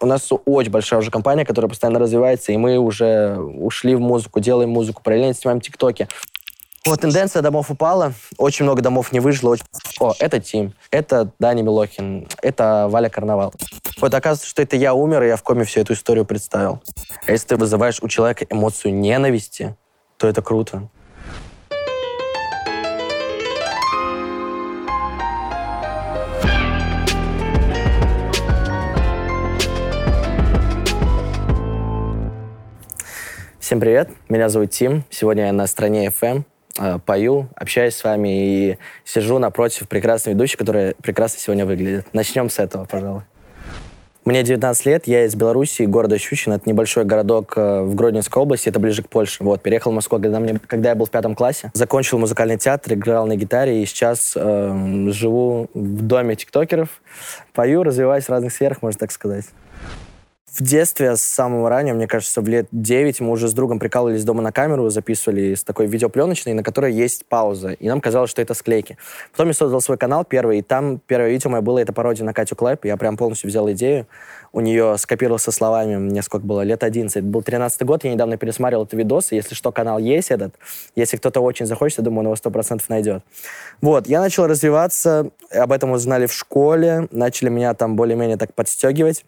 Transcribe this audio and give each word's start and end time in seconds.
У 0.00 0.06
нас 0.06 0.28
очень 0.46 0.70
большая 0.70 1.00
уже 1.00 1.10
компания, 1.10 1.44
которая 1.44 1.68
постоянно 1.68 1.98
развивается, 1.98 2.52
и 2.52 2.56
мы 2.56 2.78
уже 2.78 3.36
ушли 3.38 3.94
в 3.94 4.00
музыку, 4.00 4.40
делаем 4.40 4.70
музыку, 4.70 5.02
параллельно 5.02 5.34
снимаем 5.34 5.60
тиктоки. 5.60 6.08
Вот 6.86 7.02
тенденция 7.02 7.42
домов 7.42 7.70
упала, 7.70 8.14
очень 8.38 8.64
много 8.64 8.80
домов 8.80 9.12
не 9.12 9.20
выжило. 9.20 9.50
Очень... 9.50 9.64
О, 10.00 10.14
это 10.18 10.40
Тим, 10.40 10.72
это 10.90 11.30
Дани 11.38 11.60
Милохин, 11.60 12.26
это 12.40 12.86
Валя 12.88 13.10
Карнавал. 13.10 13.52
Вот 14.00 14.14
оказывается, 14.14 14.48
что 14.48 14.62
это 14.62 14.76
я 14.76 14.94
умер, 14.94 15.22
и 15.24 15.28
я 15.28 15.36
в 15.36 15.42
коме 15.42 15.64
всю 15.64 15.80
эту 15.80 15.92
историю 15.92 16.24
представил. 16.24 16.82
А 17.26 17.32
если 17.32 17.48
ты 17.48 17.56
вызываешь 17.56 17.98
у 18.00 18.08
человека 18.08 18.46
эмоцию 18.48 18.94
ненависти, 18.94 19.76
то 20.16 20.26
это 20.26 20.40
круто. 20.40 20.88
Всем 33.70 33.78
привет, 33.78 34.10
меня 34.28 34.48
зовут 34.48 34.72
Тим. 34.72 35.04
Сегодня 35.10 35.46
я 35.46 35.52
на 35.52 35.68
стране 35.68 36.08
FM, 36.08 36.42
э, 36.80 36.98
пою, 37.06 37.46
общаюсь 37.54 37.94
с 37.94 38.02
вами 38.02 38.28
и 38.72 38.78
сижу 39.04 39.38
напротив 39.38 39.88
прекрасной 39.88 40.32
ведущей, 40.32 40.56
которая 40.56 40.96
прекрасно 41.00 41.38
сегодня 41.38 41.64
выглядит. 41.64 42.04
Начнем 42.12 42.50
с 42.50 42.58
этого, 42.58 42.84
пожалуй. 42.84 43.22
Мне 44.24 44.42
19 44.42 44.86
лет, 44.86 45.06
я 45.06 45.24
из 45.24 45.36
Беларуси, 45.36 45.82
города 45.82 46.18
Щучино. 46.18 46.54
Это 46.54 46.68
небольшой 46.68 47.04
городок 47.04 47.52
э, 47.54 47.82
в 47.82 47.94
Гродненской 47.94 48.42
области, 48.42 48.68
это 48.68 48.80
ближе 48.80 49.04
к 49.04 49.08
Польше. 49.08 49.44
Вот, 49.44 49.62
переехал 49.62 49.92
в 49.92 49.94
Москву, 49.94 50.18
когда, 50.18 50.40
мне, 50.40 50.58
когда 50.66 50.88
я 50.88 50.94
был 50.96 51.06
в 51.06 51.10
пятом 51.10 51.36
классе. 51.36 51.70
Закончил 51.72 52.18
музыкальный 52.18 52.58
театр, 52.58 52.94
играл 52.94 53.28
на 53.28 53.36
гитаре, 53.36 53.84
и 53.84 53.86
сейчас 53.86 54.32
э, 54.34 55.06
живу 55.10 55.70
в 55.74 56.02
доме 56.02 56.34
тиктокеров. 56.34 57.00
Пою, 57.52 57.84
развиваюсь 57.84 58.24
в 58.24 58.30
разных 58.30 58.52
сферах, 58.52 58.82
можно 58.82 58.98
так 58.98 59.12
сказать. 59.12 59.44
В 60.52 60.62
детстве, 60.64 61.14
с 61.14 61.22
самого 61.22 61.70
раннего, 61.70 61.94
мне 61.94 62.08
кажется, 62.08 62.40
в 62.40 62.48
лет 62.48 62.66
9 62.72 63.20
мы 63.20 63.30
уже 63.30 63.46
с 63.46 63.52
другом 63.52 63.78
прикалывались 63.78 64.24
дома 64.24 64.42
на 64.42 64.50
камеру, 64.50 64.90
записывали 64.90 65.54
с 65.54 65.62
такой 65.62 65.86
видеопленочной, 65.86 66.54
на 66.54 66.64
которой 66.64 66.92
есть 66.92 67.24
пауза. 67.26 67.70
И 67.72 67.88
нам 67.88 68.00
казалось, 68.00 68.30
что 68.30 68.42
это 68.42 68.54
склейки. 68.54 68.98
Потом 69.30 69.48
я 69.48 69.54
создал 69.54 69.80
свой 69.80 69.96
канал 69.96 70.24
первый, 70.24 70.58
и 70.58 70.62
там 70.62 71.00
первое 71.06 71.30
видео 71.30 71.50
мое 71.50 71.60
было, 71.60 71.78
это 71.78 71.92
пародия 71.92 72.24
на 72.26 72.32
Катю 72.32 72.56
Клэп. 72.56 72.84
Я 72.84 72.96
прям 72.96 73.16
полностью 73.16 73.48
взял 73.48 73.70
идею. 73.70 74.08
У 74.52 74.60
нее 74.60 74.98
скопировал 74.98 75.38
со 75.38 75.52
словами, 75.52 75.96
мне 75.96 76.20
сколько 76.22 76.44
было, 76.44 76.62
лет 76.62 76.82
11. 76.82 77.16
Это 77.16 77.24
был 77.24 77.42
13 77.42 77.84
год, 77.84 78.02
я 78.02 78.12
недавно 78.12 78.36
пересматривал 78.36 78.84
это 78.84 78.96
видос, 78.96 79.30
если 79.30 79.54
что, 79.54 79.70
канал 79.70 79.98
есть 80.00 80.32
этот. 80.32 80.56
Если 80.96 81.16
кто-то 81.16 81.40
очень 81.40 81.66
захочет, 81.66 81.98
я 81.98 82.04
думаю, 82.04 82.20
он 82.20 82.26
его 82.26 82.34
100% 82.34 82.82
найдет. 82.88 83.22
Вот, 83.80 84.08
я 84.08 84.20
начал 84.20 84.48
развиваться, 84.48 85.30
об 85.52 85.70
этом 85.70 85.92
узнали 85.92 86.26
в 86.26 86.32
школе, 86.32 87.06
начали 87.12 87.48
меня 87.48 87.72
там 87.74 87.94
более-менее 87.94 88.36
так 88.36 88.52
подстегивать 88.52 89.24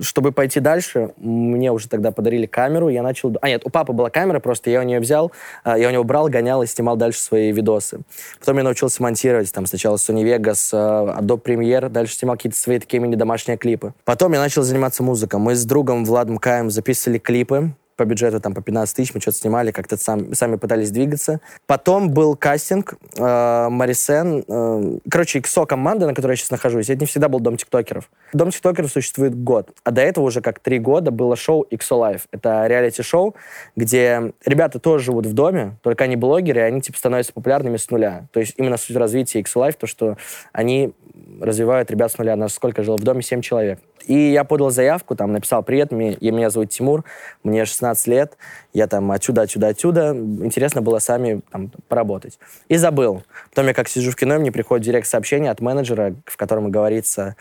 чтобы 0.00 0.32
пойти 0.32 0.60
дальше, 0.60 1.12
мне 1.18 1.72
уже 1.72 1.88
тогда 1.88 2.12
подарили 2.12 2.46
камеру, 2.46 2.88
я 2.88 3.02
начал... 3.02 3.36
А, 3.40 3.48
нет, 3.48 3.62
у 3.64 3.70
папы 3.70 3.92
была 3.92 4.10
камера, 4.10 4.40
просто 4.40 4.70
я 4.70 4.80
у 4.80 4.82
нее 4.82 5.00
взял, 5.00 5.32
а, 5.64 5.78
я 5.78 5.88
у 5.88 5.90
него 5.90 6.04
брал, 6.04 6.28
гонял 6.28 6.62
и 6.62 6.66
снимал 6.66 6.96
дальше 6.96 7.20
свои 7.20 7.52
видосы. 7.52 8.00
Потом 8.38 8.58
я 8.58 8.64
научился 8.64 9.02
монтировать, 9.02 9.52
там, 9.52 9.66
сначала 9.66 9.96
Sony 9.96 10.22
Vegas, 10.24 10.70
а, 10.72 11.20
Adobe 11.20 11.42
Premiere, 11.42 11.88
дальше 11.88 12.14
снимал 12.14 12.36
какие-то 12.36 12.58
свои 12.58 12.78
такие 12.78 13.00
мини-домашние 13.00 13.56
клипы. 13.56 13.92
Потом 14.04 14.32
я 14.32 14.40
начал 14.40 14.62
заниматься 14.62 15.02
музыкой. 15.02 15.40
Мы 15.40 15.54
с 15.54 15.64
другом 15.64 16.04
Владом 16.04 16.38
Каем 16.38 16.70
записывали 16.70 17.18
клипы, 17.18 17.72
по 18.00 18.06
бюджету 18.06 18.40
там 18.40 18.54
по 18.54 18.62
15 18.62 18.96
тысяч, 18.96 19.14
мы 19.14 19.20
что-то 19.20 19.36
снимали, 19.36 19.72
как-то 19.72 19.98
сам, 19.98 20.32
сами 20.32 20.56
пытались 20.56 20.90
двигаться. 20.90 21.40
Потом 21.66 22.08
был 22.08 22.34
кастинг, 22.34 22.94
э, 23.18 23.68
Марисен, 23.68 24.42
э, 24.48 24.98
короче, 25.10 25.40
XO 25.40 25.66
команда, 25.66 26.06
на 26.06 26.14
которой 26.14 26.32
я 26.32 26.36
сейчас 26.36 26.50
нахожусь, 26.50 26.88
это 26.88 27.00
не 27.00 27.06
всегда 27.06 27.28
был 27.28 27.40
Дом 27.40 27.58
тиктокеров. 27.58 28.08
Дом 28.32 28.52
тиктокеров 28.52 28.90
существует 28.90 29.34
год, 29.34 29.68
а 29.84 29.90
до 29.90 30.00
этого 30.00 30.24
уже 30.24 30.40
как 30.40 30.60
три 30.60 30.78
года 30.78 31.10
было 31.10 31.36
шоу 31.36 31.66
XO 31.70 32.00
Live. 32.00 32.22
Это 32.32 32.66
реалити-шоу, 32.66 33.34
где 33.76 34.32
ребята 34.46 34.78
тоже 34.78 35.04
живут 35.04 35.26
в 35.26 35.34
доме, 35.34 35.76
только 35.82 36.04
они 36.04 36.16
блогеры, 36.16 36.60
и 36.60 36.62
они 36.62 36.80
типа 36.80 36.96
становятся 36.96 37.34
популярными 37.34 37.76
с 37.76 37.90
нуля. 37.90 38.28
То 38.32 38.40
есть 38.40 38.54
именно 38.56 38.78
суть 38.78 38.96
развития 38.96 39.42
XO 39.42 39.68
Live, 39.68 39.76
то, 39.78 39.86
что 39.86 40.16
они 40.52 40.94
развивают 41.38 41.90
ребят 41.90 42.10
с 42.10 42.16
нуля. 42.16 42.34
Нас 42.34 42.54
сколько 42.54 42.82
жило 42.82 42.96
в 42.96 43.02
доме? 43.02 43.20
Семь 43.20 43.42
человек. 43.42 43.78
И 44.06 44.32
я 44.32 44.44
подал 44.44 44.70
заявку, 44.70 45.14
там 45.14 45.32
написал, 45.32 45.62
привет, 45.62 45.92
меня, 45.92 46.16
меня 46.20 46.50
зовут 46.50 46.70
Тимур, 46.70 47.04
мне 47.42 47.64
16 47.64 48.06
лет, 48.06 48.36
я 48.72 48.86
там 48.86 49.10
отсюда, 49.12 49.42
отсюда, 49.42 49.68
отсюда. 49.68 50.10
Интересно 50.10 50.82
было 50.82 50.98
сами 50.98 51.40
там 51.50 51.70
поработать. 51.88 52.38
И 52.68 52.76
забыл. 52.76 53.22
Потом 53.50 53.66
я 53.66 53.74
как 53.74 53.88
сижу 53.88 54.10
в 54.10 54.16
кино, 54.16 54.38
мне 54.38 54.52
приходит 54.52 54.84
директ-сообщение 54.86 55.50
от 55.50 55.60
менеджера, 55.60 56.14
в 56.26 56.36
котором 56.36 56.70
говорится, 56.70 57.36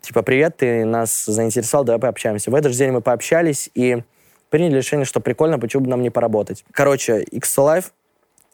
типа, 0.00 0.22
привет, 0.22 0.58
ты 0.58 0.84
нас 0.84 1.24
заинтересовал, 1.24 1.84
давай 1.84 2.00
пообщаемся. 2.00 2.50
В 2.50 2.54
этот 2.54 2.72
же 2.72 2.78
день 2.78 2.90
мы 2.90 3.00
пообщались 3.00 3.70
и 3.74 4.02
приняли 4.50 4.76
решение, 4.76 5.06
что 5.06 5.20
прикольно, 5.20 5.58
почему 5.58 5.84
бы 5.84 5.90
нам 5.90 6.02
не 6.02 6.10
поработать. 6.10 6.64
Короче, 6.72 7.22
X 7.22 7.58
Life 7.58 7.86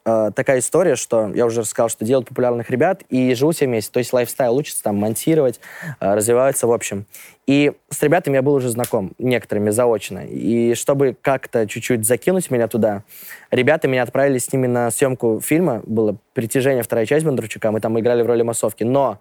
э, 0.09 0.31
такая 0.35 0.61
история, 0.61 0.97
что 0.97 1.31
я 1.35 1.47
уже 1.47 1.61
рассказал, 1.61 1.89
что 1.89 2.05
делают 2.05 2.29
популярных 2.29 2.71
ребят 2.71 3.03
и 3.09 3.35
живут 3.35 3.57
все 3.57 3.67
вместе. 3.67 3.93
То 3.93 3.99
есть 3.99 4.13
лайфстайл 4.13 4.57
учатся 4.57 4.83
там 4.83 4.97
монтировать, 4.97 5.61
э, 6.01 6.15
развиваются 6.15 6.67
в 6.67 6.73
общем. 6.73 7.07
И 7.47 7.73
с 7.91 8.03
ребятами 8.03 8.35
я 8.37 8.43
был 8.43 8.55
уже 8.55 8.69
знаком, 8.69 9.13
некоторыми 9.19 9.71
заочно. 9.71 10.27
И 10.27 10.75
чтобы 10.75 11.17
как-то 11.21 11.67
чуть-чуть 11.67 12.07
закинуть 12.07 12.51
меня 12.51 12.69
туда, 12.69 13.03
ребята 13.51 13.89
меня 13.89 14.03
отправили 14.03 14.39
с 14.39 14.53
ними 14.53 14.67
на 14.67 14.91
съемку 14.91 15.41
фильма. 15.41 15.83
Было 15.85 16.17
«Притяжение», 16.35 16.83
вторая 16.83 17.07
часть 17.07 17.25
Бондарчука. 17.25 17.71
Мы 17.71 17.81
там 17.81 17.99
играли 17.99 18.23
в 18.23 18.27
роли 18.27 18.43
массовки. 18.43 18.85
Но 18.85 19.19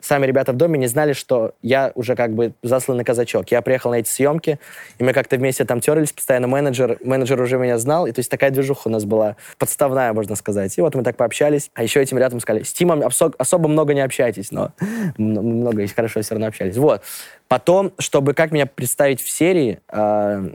сами 0.00 0.26
ребята 0.26 0.52
в 0.52 0.56
доме 0.56 0.78
не 0.78 0.86
знали, 0.86 1.12
что 1.12 1.52
я 1.62 1.92
уже 1.94 2.16
как 2.16 2.34
бы 2.34 2.52
засланный 2.62 3.04
казачок. 3.04 3.50
Я 3.50 3.62
приехал 3.62 3.90
на 3.90 3.96
эти 3.96 4.08
съемки, 4.08 4.58
и 4.98 5.04
мы 5.04 5.12
как-то 5.12 5.36
вместе 5.36 5.64
там 5.64 5.80
терлись, 5.80 6.12
постоянно 6.12 6.46
менеджер, 6.46 6.98
менеджер 7.02 7.40
уже 7.40 7.58
меня 7.58 7.78
знал, 7.78 8.06
и 8.06 8.12
то 8.12 8.20
есть 8.20 8.30
такая 8.30 8.50
движуха 8.50 8.88
у 8.88 8.90
нас 8.90 9.04
была, 9.04 9.36
подставная, 9.58 10.12
можно 10.12 10.36
сказать. 10.36 10.76
И 10.78 10.80
вот 10.80 10.94
мы 10.94 11.02
так 11.02 11.16
пообщались, 11.16 11.70
а 11.74 11.82
еще 11.82 12.00
этим 12.02 12.18
ребятам 12.18 12.40
сказали, 12.40 12.62
с 12.62 12.72
Тимом 12.72 13.02
особо 13.38 13.68
много 13.68 13.94
не 13.94 14.00
общайтесь, 14.00 14.50
но 14.50 14.72
много 15.16 15.82
и 15.82 15.86
хорошо 15.86 16.22
все 16.22 16.34
равно 16.34 16.46
общались. 16.46 16.76
Вот. 16.76 17.02
Потом, 17.50 17.92
чтобы 17.98 18.32
как 18.32 18.52
меня 18.52 18.64
представить 18.64 19.20
в 19.20 19.28
серии, 19.28 19.80
э, 19.88 20.50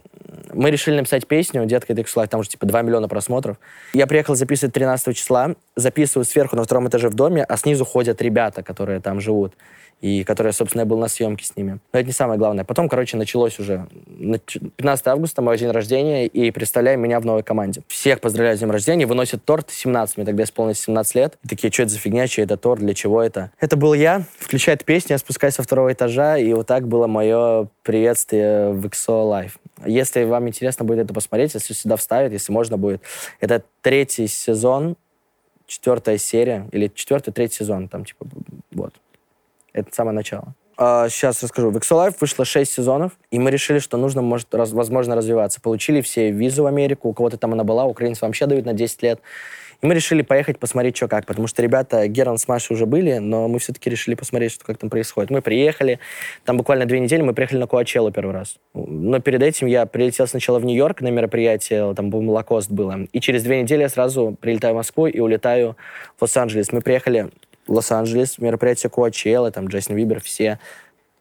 мы 0.53 0.72
решили 0.72 0.95
написать 0.95 1.28
песню 1.28 1.66
«Детка, 1.66 1.91
это 1.91 2.00
X 2.00 2.13
там 2.29 2.39
уже 2.39 2.51
типа 2.51 2.66
2 2.66 2.83
миллиона 2.83 3.09
просмотров. 3.09 3.57
Я 3.94 4.07
приехал 4.07 4.33
записывать 4.35 4.73
13 4.73 5.13
числа, 5.13 5.56
записываю 5.75 6.23
сверху 6.23 6.56
на 6.56 6.63
втором 6.63 6.88
этаже 6.88 7.09
в 7.09 7.13
доме, 7.13 7.44
а 7.44 7.57
снизу 7.57 7.83
ходят 7.83 8.22
ребята, 8.22 8.63
которые 8.63 9.01
там 9.01 9.19
живут 9.19 9.56
и 10.01 10.23
которые, 10.23 10.53
собственно, 10.53 10.81
я 10.81 10.85
был 10.85 10.97
на 10.97 11.07
съемке 11.07 11.45
с 11.45 11.56
ними. 11.56 11.79
Но 11.94 12.00
это 12.00 12.07
не 12.07 12.13
самое 12.13 12.38
главное. 12.38 12.63
Потом, 12.63 12.89
короче, 12.89 13.17
началось 13.17 13.59
уже 13.59 13.88
15 14.17 15.07
августа, 15.07 15.41
мой 15.41 15.57
день 15.57 15.72
рождения, 15.72 16.28
и 16.28 16.51
представляем 16.51 17.01
меня 17.01 17.19
в 17.19 17.25
новой 17.25 17.44
команде. 17.44 17.81
Всех 17.88 18.22
поздравляю 18.22 18.57
с 18.57 18.59
днем 18.59 18.72
рождения, 18.72 19.06
выносят 19.06 19.44
торт 19.45 19.72
17, 19.72 20.17
мне 20.17 20.25
тогда 20.25 20.44
исполнилось 20.44 20.79
17 20.79 21.16
лет. 21.16 21.38
И 21.44 21.47
такие, 21.47 21.72
что 21.72 21.83
это 21.83 21.91
за 21.94 22.00
фигня, 22.00 22.28
что 22.28 22.41
это 22.41 22.57
торт, 22.57 22.81
для 22.81 22.94
чего 22.94 23.22
это? 23.22 23.51
Это 23.59 23.78
был 23.78 23.94
я, 23.94 24.23
включает 24.38 24.85
песню, 24.85 25.13
я 25.13 25.17
спускаюсь 25.17 25.56
со 25.56 25.63
второго 25.63 25.91
этажа, 25.91 26.38
и 26.38 26.53
вот 26.53 26.67
так 26.67 26.88
было 26.88 27.07
мое 27.07 27.67
приветствие 27.83 28.72
в 28.72 28.85
XO 28.85 29.23
Live. 29.29 29.53
Если 29.85 30.23
вам 30.23 30.47
интересно 30.47 30.85
будет 30.85 31.00
это 31.00 31.13
посмотреть, 31.13 31.53
если 31.53 31.73
сюда 31.73 31.95
вставят, 31.97 32.31
если 32.31 32.51
можно 32.51 32.77
будет. 32.77 33.01
Это 33.39 33.63
третий 33.81 34.27
сезон, 34.27 34.95
четвертая 35.67 36.17
серия, 36.17 36.67
или 36.72 36.91
четвертый, 36.94 37.31
третий 37.31 37.57
сезон, 37.57 37.88
там, 37.88 38.06
типа. 38.06 38.25
Это 39.75 39.94
самое 39.94 40.16
начало. 40.16 40.56
А, 40.78 41.09
сейчас 41.09 41.44
расскажу. 41.44 41.69
В 41.69 41.78
Exolife 41.78 42.16
вышло 42.22 42.46
6 42.46 42.72
сезонов, 42.72 43.12
и 43.30 43.40
мы 43.40 43.52
решили, 43.52 43.80
что 43.80 43.97
нужно, 43.97 44.22
может, 44.22 44.56
раз, 44.56 44.72
возможно, 44.72 45.16
развиваться. 45.16 45.59
Получили 45.59 46.00
все 46.00 46.31
визу 46.31 46.63
в 46.63 46.66
Америку, 46.66 47.09
у 47.09 47.13
кого-то 47.13 47.38
там 47.38 47.52
она 47.52 47.66
была, 47.66 47.84
украинцев 47.84 48.22
вообще 48.22 48.46
дают 48.46 48.66
на 48.66 48.74
10 48.74 49.03
лет. 49.03 49.19
И 49.81 49.88
мы 49.88 49.94
решили 49.94 50.22
поехать 50.22 50.58
посмотреть, 50.58 50.96
что 50.96 51.08
как, 51.08 51.25
потому 51.25 51.47
что 51.47 51.62
ребята 51.62 52.08
Геран 52.08 52.38
с 52.38 52.47
Машей 52.47 52.75
уже 52.75 52.86
были, 52.86 53.18
но 53.18 53.47
мы 53.47 53.59
все-таки 53.59 53.90
решили 53.90 54.16
посмотреть, 54.16 54.53
что 54.53 54.66
как 54.66 54.78
там 54.78 54.90
происходит. 54.90 55.30
Мы 55.30 55.41
приехали, 55.41 56.00
там 56.44 56.57
буквально 56.57 56.86
две 56.86 57.00
недели 57.00 57.22
мы 57.22 57.34
приехали 57.34 57.59
на 57.59 57.68
Куачеллу 57.68 58.12
первый 58.12 58.34
раз. 58.34 58.57
Но 58.74 59.19
перед 59.19 59.42
этим 59.44 59.68
я 59.68 59.86
прилетел 59.86 60.28
сначала 60.28 60.60
в 60.60 60.66
Нью-Йорк 60.66 61.01
на 61.01 61.10
мероприятие, 61.10 61.94
там 61.94 62.10
был 62.10 62.30
Лакост 62.31 62.71
было, 62.71 63.00
и 63.12 63.19
через 63.19 63.44
две 63.44 63.62
недели 63.62 63.81
я 63.81 63.89
сразу 63.89 64.38
прилетаю 64.39 64.74
в 64.74 64.78
Москву 64.78 65.07
и 65.07 65.19
улетаю 65.19 65.75
в 66.18 66.21
Лос-Анджелес. 66.21 66.71
Мы 66.71 66.81
приехали 66.81 67.30
Лос-Анджелес, 67.67 68.38
мероприятие 68.38 68.89
Куачелла, 68.89 69.51
там 69.51 69.67
Джейсон 69.67 69.95
Вибер, 69.95 70.21
все. 70.21 70.59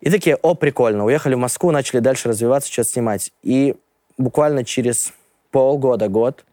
И 0.00 0.10
такие, 0.10 0.36
о, 0.36 0.54
прикольно, 0.54 1.04
уехали 1.04 1.34
в 1.34 1.38
Москву, 1.38 1.70
начали 1.70 2.00
дальше 2.00 2.28
развиваться, 2.28 2.70
что-то 2.70 2.90
снимать. 2.90 3.32
И 3.42 3.74
буквально 4.18 4.64
через 4.64 5.12
полгода, 5.50 6.08
год 6.08 6.44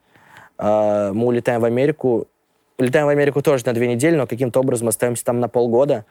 э, 0.58 1.12
мы 1.14 1.26
улетаем 1.26 1.62
в 1.62 1.66
Америку. 1.66 2.28
Улетаем 2.78 3.08
в 3.08 3.10
Америку 3.10 3.42
тоже 3.42 3.66
на 3.66 3.74
две 3.74 3.88
недели, 3.88 4.16
но 4.16 4.28
каким-то 4.28 4.60
образом 4.60 4.88
остаемся 4.88 5.26
там 5.26 5.40
на 5.40 5.50
полгода. 5.50 6.06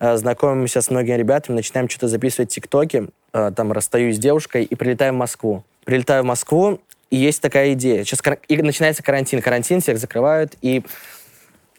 Э, 0.00 0.16
знакомимся 0.16 0.80
с 0.80 0.90
многими 0.90 1.14
ребятами, 1.14 1.56
начинаем 1.56 1.88
что-то 1.88 2.08
записывать 2.08 2.50
тиктоки. 2.50 3.08
Э, 3.32 3.52
там 3.54 3.70
расстаюсь 3.70 4.16
с 4.16 4.18
девушкой 4.18 4.64
и 4.64 4.74
прилетаем 4.74 5.14
в 5.14 5.18
Москву. 5.18 5.62
Прилетаю 5.84 6.24
в 6.24 6.26
Москву, 6.26 6.80
и 7.10 7.16
есть 7.16 7.40
такая 7.40 7.74
идея. 7.74 8.02
Сейчас 8.02 8.20
и 8.48 8.62
начинается 8.62 9.02
карантин. 9.02 9.40
Карантин 9.40 9.80
всех 9.80 9.98
закрывают, 9.98 10.54
и 10.62 10.82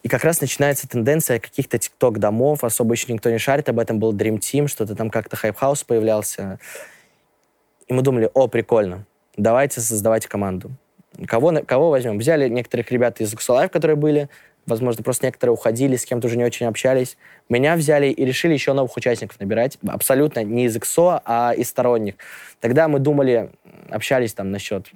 и 0.03 0.09
как 0.09 0.25
раз 0.25 0.41
начинается 0.41 0.87
тенденция 0.87 1.39
каких-то 1.39 1.77
тикток-домов, 1.77 2.65
особо 2.65 2.93
еще 2.93 3.11
никто 3.11 3.31
не 3.31 3.37
шарит 3.37 3.69
об 3.69 3.79
этом, 3.79 3.99
был 3.99 4.13
Dream 4.13 4.37
Team, 4.37 4.67
что-то 4.67 4.95
там 4.95 5.09
как-то 5.09 5.37
House 5.37 5.85
появлялся. 5.87 6.59
И 7.87 7.93
мы 7.93 8.01
думали, 8.01 8.29
о, 8.33 8.47
прикольно, 8.47 9.05
давайте 9.37 9.79
создавать 9.79 10.27
команду. 10.27 10.71
Кого, 11.25 11.53
кого 11.65 11.89
возьмем? 11.89 12.17
Взяли 12.17 12.49
некоторых 12.49 12.91
ребят 12.91 13.21
из 13.21 13.33
Xolive, 13.33 13.69
которые 13.69 13.95
были, 13.95 14.29
возможно, 14.65 15.03
просто 15.03 15.27
некоторые 15.27 15.53
уходили, 15.53 15.95
с 15.95 16.05
кем-то 16.05 16.27
уже 16.27 16.37
не 16.37 16.43
очень 16.43 16.65
общались. 16.65 17.17
Меня 17.47 17.77
взяли 17.77 18.07
и 18.07 18.25
решили 18.25 18.53
еще 18.53 18.73
новых 18.73 18.97
участников 18.97 19.39
набирать, 19.39 19.77
абсолютно 19.87 20.43
не 20.43 20.65
из 20.65 20.75
XO, 20.75 21.21
а 21.23 21.53
из 21.55 21.69
сторонних. 21.69 22.15
Тогда 22.59 22.89
мы 22.89 22.99
думали, 22.99 23.51
общались 23.89 24.33
там 24.33 24.51
насчет 24.51 24.87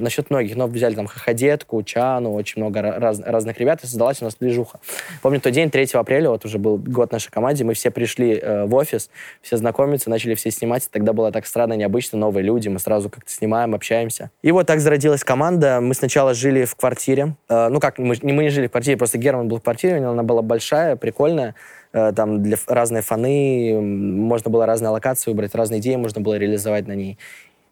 насчет 0.00 0.30
многих, 0.30 0.56
но 0.56 0.66
взяли 0.66 0.94
там 0.94 1.06
Хаходетку, 1.06 1.82
Чану, 1.82 2.32
очень 2.32 2.62
много 2.62 2.82
раз, 2.82 3.20
разных 3.20 3.58
ребят, 3.58 3.82
и 3.82 3.86
создалась 3.86 4.20
у 4.22 4.24
нас 4.24 4.36
движуха. 4.36 4.80
Помню 5.22 5.40
тот 5.40 5.52
день, 5.52 5.70
3 5.70 5.88
апреля, 5.94 6.30
вот 6.30 6.44
уже 6.44 6.58
был 6.58 6.78
год 6.78 7.12
нашей 7.12 7.30
команде, 7.30 7.64
мы 7.64 7.74
все 7.74 7.90
пришли 7.90 8.38
э, 8.38 8.64
в 8.64 8.74
офис, 8.74 9.10
все 9.42 9.56
знакомиться, 9.56 10.10
начали 10.10 10.34
все 10.34 10.50
снимать, 10.50 10.88
тогда 10.90 11.12
было 11.12 11.32
так 11.32 11.46
странно, 11.46 11.74
необычно, 11.74 12.18
новые 12.18 12.44
люди, 12.44 12.68
мы 12.68 12.78
сразу 12.78 13.10
как-то 13.10 13.30
снимаем, 13.30 13.74
общаемся. 13.74 14.30
И 14.42 14.52
вот 14.52 14.66
так 14.66 14.80
зародилась 14.80 15.24
команда, 15.24 15.80
мы 15.80 15.94
сначала 15.94 16.34
жили 16.34 16.64
в 16.64 16.74
квартире, 16.74 17.36
э, 17.48 17.68
ну 17.68 17.80
как, 17.80 17.98
мы, 17.98 18.16
мы 18.22 18.42
не 18.42 18.50
жили 18.50 18.66
в 18.66 18.70
квартире, 18.70 18.96
просто 18.96 19.18
Герман 19.18 19.48
был 19.48 19.58
в 19.58 19.62
квартире, 19.62 19.96
у 19.96 19.98
него 19.98 20.10
она 20.10 20.22
была 20.22 20.42
большая, 20.42 20.96
прикольная, 20.96 21.54
э, 21.92 22.12
там 22.14 22.42
для 22.42 22.56
разные 22.66 23.02
фаны, 23.02 23.80
можно 23.80 24.50
было 24.50 24.66
разные 24.66 24.90
локации 24.90 25.30
выбрать, 25.30 25.54
разные 25.54 25.80
идеи 25.80 25.96
можно 25.96 26.20
было 26.20 26.34
реализовать 26.34 26.86
на 26.86 26.92
ней. 26.92 27.18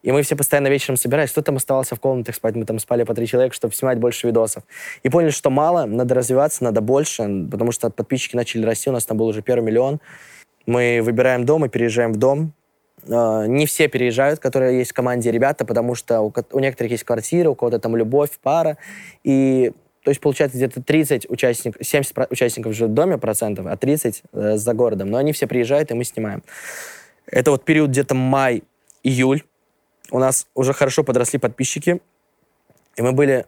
И 0.03 0.13
мы 0.13 0.23
все 0.23 0.37
постоянно 0.37 0.69
вечером 0.69 0.97
собирались. 0.97 1.31
Кто 1.33 1.43
там 1.43 1.57
оставался 1.57 1.97
в 1.97 2.01
комнатах 2.01 2.35
спать? 2.35 2.55
Мы 2.55 2.65
там 2.65 2.79
спали 2.79 3.03
по 3.03 3.15
три 3.15 3.27
человека, 3.27 3.55
чтобы 3.55 3.75
снимать 3.75 3.99
больше 3.99 4.27
видосов. 4.27 4.63
И 5.03 5.09
поняли, 5.09 5.31
что 5.31 5.51
мало, 5.51 5.87
надо 5.87 6.15
развиваться, 6.15 6.63
надо 6.65 6.81
больше, 6.81 7.47
потому 7.51 7.73
что 7.73 7.91
подписчики 7.91 8.37
начали 8.37 8.65
расти. 8.65 8.91
У 8.91 8.93
нас 8.93 9.05
там 9.05 9.17
был 9.17 9.27
уже 9.27 9.43
первый 9.43 9.65
миллион. 9.65 10.01
Мы 10.67 11.01
выбираем 11.03 11.45
дом 11.45 11.65
и 11.65 11.69
переезжаем 11.69 12.13
в 12.13 12.17
дом. 12.17 12.53
А, 13.11 13.47
не 13.47 13.67
все 13.67 13.89
переезжают, 13.89 14.39
которые 14.39 14.79
есть 14.79 14.93
в 14.93 14.95
команде 14.95 15.31
ребята, 15.31 15.65
потому 15.65 15.95
что 15.95 16.21
у, 16.21 16.33
у 16.53 16.59
некоторых 16.61 16.93
есть 16.93 17.05
квартира, 17.05 17.51
у 17.51 17.55
кого-то 17.55 17.79
там 17.79 17.97
любовь, 17.97 18.31
пара. 18.41 18.77
И 19.25 19.73
то 20.05 20.11
есть, 20.11 20.21
получается, 20.21 20.57
где-то 20.57 20.83
30 20.83 21.29
участников, 21.29 21.85
70 21.85 22.31
участников 22.31 22.73
живут 22.73 22.93
в 22.93 22.95
доме 22.95 23.19
процентов, 23.19 23.67
а 23.67 23.77
30 23.77 24.23
э, 24.33 24.57
за 24.57 24.75
городом. 24.75 25.11
Но 25.11 25.19
они 25.19 25.33
все 25.33 25.47
приезжают, 25.47 25.91
и 25.91 25.95
мы 25.95 26.05
снимаем. 26.05 26.43
Это 27.27 27.51
вот 27.51 27.65
период 27.65 27.91
где-то 27.91 28.15
май-июль 28.15 29.43
у 30.11 30.19
нас 30.19 30.47
уже 30.55 30.73
хорошо 30.73 31.05
подросли 31.05 31.39
подписчики, 31.39 32.01
и 32.97 33.03
мы 33.03 33.13
были 33.13 33.47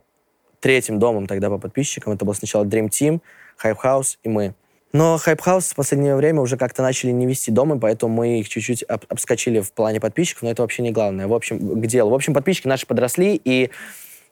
третьим 0.61 0.99
домом 0.99 1.27
тогда 1.27 1.49
по 1.49 1.59
подписчикам. 1.59 2.13
Это 2.13 2.25
был 2.25 2.35
сначала 2.35 2.65
Dream 2.65 2.89
Team, 2.89 3.21
Hype 3.63 3.79
House 3.83 4.19
и 4.23 4.29
мы. 4.29 4.55
Но 4.93 5.21
Hype 5.25 5.41
House 5.45 5.73
в 5.73 5.75
последнее 5.77 6.17
время 6.17 6.41
уже 6.41 6.57
как-то 6.57 6.83
начали 6.83 7.13
не 7.13 7.27
вести 7.27 7.51
дома, 7.51 7.79
поэтому 7.79 8.13
мы 8.13 8.41
их 8.41 8.49
чуть-чуть 8.49 8.83
об 8.85 9.05
обскочили 9.09 9.61
в 9.61 9.73
плане 9.73 10.01
подписчиков, 10.01 10.43
но 10.43 10.51
это 10.51 10.63
вообще 10.63 10.83
не 10.83 10.91
главное. 10.91 11.29
В 11.29 11.33
общем, 11.33 11.81
к 11.81 11.87
делу. 11.87 12.11
В 12.11 12.15
общем, 12.15 12.35
подписчики 12.35 12.67
наши 12.67 12.87
подросли, 12.87 13.41
и 13.43 13.71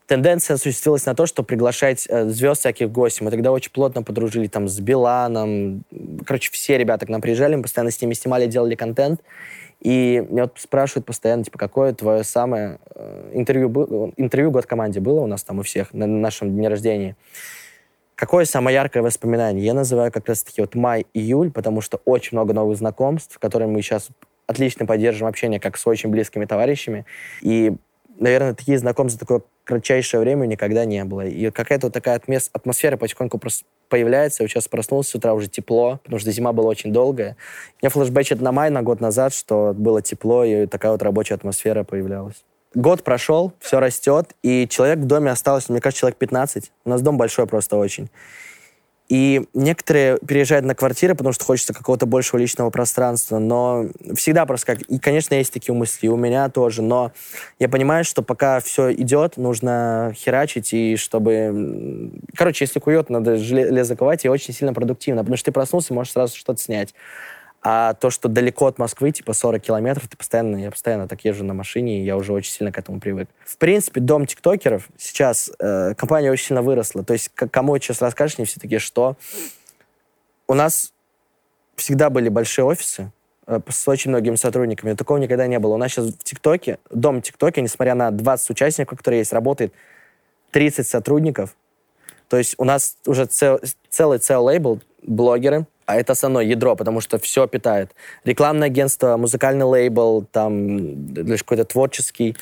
тенденция 0.09 0.55
осуществилась 0.55 1.05
на 1.05 1.13
то, 1.13 1.27
что 1.27 1.43
приглашать 1.43 2.07
э, 2.09 2.27
звезд 2.29 2.61
всяких 2.61 2.91
гостей. 2.91 3.23
Мы 3.23 3.31
тогда 3.31 3.51
очень 3.51 3.71
плотно 3.71 4.01
подружили 4.01 4.47
там 4.47 4.67
с 4.67 4.79
Биланом. 4.79 5.83
Короче, 6.25 6.51
все 6.51 6.77
ребята 6.77 7.05
к 7.05 7.09
нам 7.09 7.21
приезжали, 7.21 7.55
мы 7.55 7.61
постоянно 7.61 7.91
с 7.91 8.01
ними 8.01 8.13
снимали, 8.13 8.47
делали 8.47 8.75
контент. 8.75 9.21
И 9.81 10.25
меня 10.29 10.43
вот 10.43 10.53
спрашивают 10.57 11.05
постоянно, 11.05 11.43
типа, 11.43 11.59
какое 11.59 11.93
твое 11.93 12.23
самое 12.23 12.79
э, 12.95 13.31
интервью, 13.33 14.11
интервью 14.17 14.51
год 14.51 14.65
команде 14.65 14.99
было 14.99 15.21
у 15.21 15.27
нас 15.27 15.43
там 15.43 15.59
у 15.59 15.61
всех 15.61 15.93
на 15.93 16.07
нашем 16.07 16.49
дне 16.49 16.67
рождения. 16.67 17.15
Какое 18.15 18.45
самое 18.45 18.73
яркое 18.73 19.03
воспоминание? 19.03 19.63
Я 19.63 19.75
называю 19.75 20.11
как 20.11 20.27
раз-таки 20.27 20.59
вот 20.59 20.73
май-июль, 20.75 21.51
потому 21.51 21.81
что 21.81 22.01
очень 22.03 22.35
много 22.35 22.53
новых 22.53 22.77
знакомств, 22.77 23.37
которые 23.39 23.69
мы 23.69 23.81
сейчас 23.81 24.09
отлично 24.47 24.87
поддерживаем 24.87 25.29
общение 25.29 25.59
как 25.59 25.77
с 25.77 25.85
очень 25.85 26.09
близкими 26.09 26.45
товарищами. 26.45 27.05
И, 27.41 27.73
наверное, 28.19 28.53
такие 28.53 28.77
знакомства, 28.77 29.19
такое 29.19 29.41
кратчайшее 29.63 30.19
время 30.19 30.45
никогда 30.45 30.85
не 30.85 31.03
было. 31.03 31.25
И 31.25 31.49
какая-то 31.51 31.87
вот 31.87 31.93
такая 31.93 32.21
атмосфера 32.53 32.97
потихоньку 32.97 33.39
появляется. 33.87 34.43
Я 34.43 34.49
сейчас 34.49 34.67
проснулся 34.67 35.11
с 35.11 35.15
утра, 35.15 35.33
уже 35.33 35.47
тепло, 35.47 35.99
потому 36.03 36.19
что 36.19 36.31
зима 36.31 36.53
была 36.53 36.69
очень 36.69 36.93
долгая. 36.93 37.37
Мне 37.81 37.89
флешбэчит 37.89 38.41
на 38.41 38.51
май, 38.51 38.69
на 38.69 38.83
год 38.83 38.99
назад, 39.01 39.33
что 39.33 39.73
было 39.75 40.01
тепло, 40.01 40.43
и 40.43 40.65
такая 40.65 40.91
вот 40.91 41.01
рабочая 41.01 41.35
атмосфера 41.35 41.83
появлялась. 41.83 42.43
Год 42.75 43.03
прошел, 43.03 43.53
все 43.59 43.79
растет, 43.79 44.35
и 44.43 44.67
человек 44.67 44.99
в 44.99 45.05
доме 45.05 45.31
осталось, 45.31 45.69
мне 45.69 45.81
кажется, 45.81 46.01
человек 46.01 46.17
15. 46.19 46.71
У 46.85 46.89
нас 46.89 47.01
дом 47.01 47.17
большой 47.17 47.47
просто 47.47 47.77
очень. 47.77 48.09
И 49.09 49.47
некоторые 49.55 50.19
переезжают 50.19 50.65
на 50.67 50.75
квартиры, 50.75 51.15
потому 51.15 51.33
что 51.33 51.43
хочется 51.43 51.73
какого-то 51.73 52.05
большего 52.05 52.39
личного 52.39 52.69
пространства, 52.69 53.39
но 53.39 53.87
всегда 54.15 54.45
просто 54.45 54.67
как... 54.67 54.81
И, 54.83 54.99
конечно, 54.99 55.33
есть 55.33 55.51
такие 55.51 55.73
мысли, 55.73 56.07
у 56.07 56.15
меня 56.15 56.47
тоже, 56.49 56.83
но 56.83 57.11
я 57.57 57.69
понимаю, 57.69 58.03
что 58.05 58.21
пока 58.21 58.59
все 58.59 58.93
идет, 58.93 59.37
нужно 59.37 60.13
херачить, 60.15 60.73
и 60.73 60.95
чтобы... 60.95 62.11
Короче, 62.35 62.65
если 62.65 62.79
кует, 62.79 63.09
надо 63.09 63.37
железо 63.37 63.95
ковать, 63.95 64.25
и 64.25 64.29
очень 64.29 64.53
сильно 64.53 64.75
продуктивно, 64.75 65.21
потому 65.21 65.37
что 65.37 65.45
ты 65.45 65.51
проснулся, 65.53 65.91
можешь 65.91 66.13
сразу 66.13 66.37
что-то 66.37 66.61
снять. 66.61 66.93
А 67.61 67.93
то, 67.95 68.09
что 68.09 68.29
далеко 68.29 68.67
от 68.67 68.77
Москвы, 68.77 69.11
типа 69.11 69.33
40 69.33 69.61
километров, 69.61 70.07
ты 70.07 70.15
постоянно, 70.15 70.55
я 70.57 70.71
постоянно 70.71 71.07
так 71.09 71.25
езжу 71.25 71.43
на 71.43 71.53
машине, 71.53 71.99
и 71.99 72.05
я 72.05 72.15
уже 72.15 72.31
очень 72.31 72.51
сильно 72.51 72.71
к 72.71 72.77
этому 72.77 73.01
привык. 73.01 73.27
В 73.43 73.57
принципе, 73.57 73.99
дом 73.99 74.25
тиктокеров 74.25 74.87
сейчас, 74.97 75.51
э, 75.59 75.93
компания 75.95 76.31
очень 76.31 76.47
сильно 76.47 76.61
выросла. 76.61 77.03
То 77.03 77.13
есть, 77.13 77.29
кому 77.29 77.77
сейчас 77.77 78.01
расскажешь, 78.01 78.37
не 78.37 78.45
все 78.45 78.61
такие, 78.61 78.79
что 78.79 79.17
у 80.47 80.53
нас 80.53 80.93
всегда 81.75 82.09
были 82.09 82.29
большие 82.29 82.63
офисы, 82.63 83.11
э, 83.45 83.59
с 83.67 83.87
очень 83.89 84.11
многими 84.11 84.35
сотрудниками. 84.35 84.93
Такого 84.93 85.17
никогда 85.17 85.45
не 85.45 85.59
было. 85.59 85.73
У 85.73 85.77
нас 85.77 85.91
сейчас 85.91 86.05
в 86.05 86.17
ТикТоке, 86.23 86.79
дом 86.89 87.21
ТикТоке, 87.21 87.61
несмотря 87.61 87.93
на 87.93 88.11
20 88.11 88.51
участников, 88.51 88.97
которые 88.97 89.19
есть, 89.19 89.33
работает 89.33 89.73
30 90.51 90.87
сотрудников. 90.87 91.55
То 92.29 92.37
есть 92.37 92.55
у 92.57 92.63
нас 92.63 92.97
уже 93.05 93.25
цел, 93.25 93.59
целый 93.89 94.19
цел 94.19 94.45
лейбл, 94.45 94.79
блогеры, 95.01 95.65
а 95.89 95.95
это 95.95 96.13
основное 96.13 96.43
ядро, 96.45 96.75
потому 96.75 97.01
что 97.01 97.17
все 97.17 97.47
питает. 97.47 97.95
Рекламное 98.23 98.67
агентство, 98.67 99.17
музыкальный 99.17 99.65
лейбл, 99.65 100.23
там, 100.31 101.15
какой-то 101.15 101.65
творческий, 101.65 102.37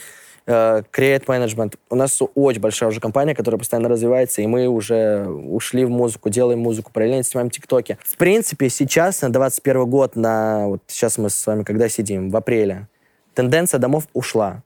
э, 0.46 0.82
create 0.92 1.26
management. 1.28 1.76
У 1.90 1.96
нас 1.96 2.22
очень 2.36 2.60
большая 2.60 2.90
уже 2.90 3.00
компания, 3.00 3.34
которая 3.34 3.58
постоянно 3.58 3.88
развивается, 3.88 4.42
и 4.42 4.48
мы 4.48 4.68
уже 4.68 5.26
ушли 5.30 5.86
в 5.86 5.90
музыку, 5.90 6.30
делаем 6.30 6.60
музыку, 6.60 6.92
параллельно 6.92 7.24
снимаем 7.24 7.50
тиктоки. 7.50 7.98
В 8.04 8.18
принципе, 8.18 8.68
сейчас, 8.68 9.22
на 9.22 9.32
21 9.32 9.86
год, 9.86 10.18
на 10.18 10.68
вот 10.68 10.82
сейчас 10.88 11.18
мы 11.18 11.30
с 11.30 11.48
вами 11.48 11.64
когда 11.64 11.88
сидим, 11.88 12.30
в 12.30 12.36
апреле, 12.36 12.90
тенденция 13.34 13.80
домов 13.80 14.10
ушла. 14.12 14.62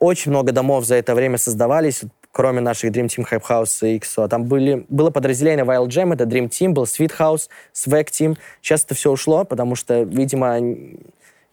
Очень 0.00 0.32
много 0.32 0.50
домов 0.50 0.86
за 0.86 0.96
это 0.96 1.14
время 1.14 1.38
создавались 1.38 2.02
кроме 2.38 2.60
наших 2.60 2.92
Dream 2.92 3.06
Team, 3.06 3.26
Hype 3.28 3.42
House 3.48 3.84
и 3.84 3.98
XO. 3.98 4.28
Там 4.28 4.44
были, 4.44 4.86
было 4.88 5.10
подразделение 5.10 5.64
Wild 5.64 5.88
Jam, 5.88 6.14
это 6.14 6.22
Dream 6.22 6.48
Team, 6.48 6.68
был 6.68 6.84
Sweet 6.84 7.10
House, 7.18 7.48
Swag 7.74 8.10
Team. 8.10 8.38
Сейчас 8.62 8.84
это 8.84 8.94
все 8.94 9.10
ушло, 9.10 9.44
потому 9.44 9.74
что, 9.74 10.02
видимо, 10.02 10.56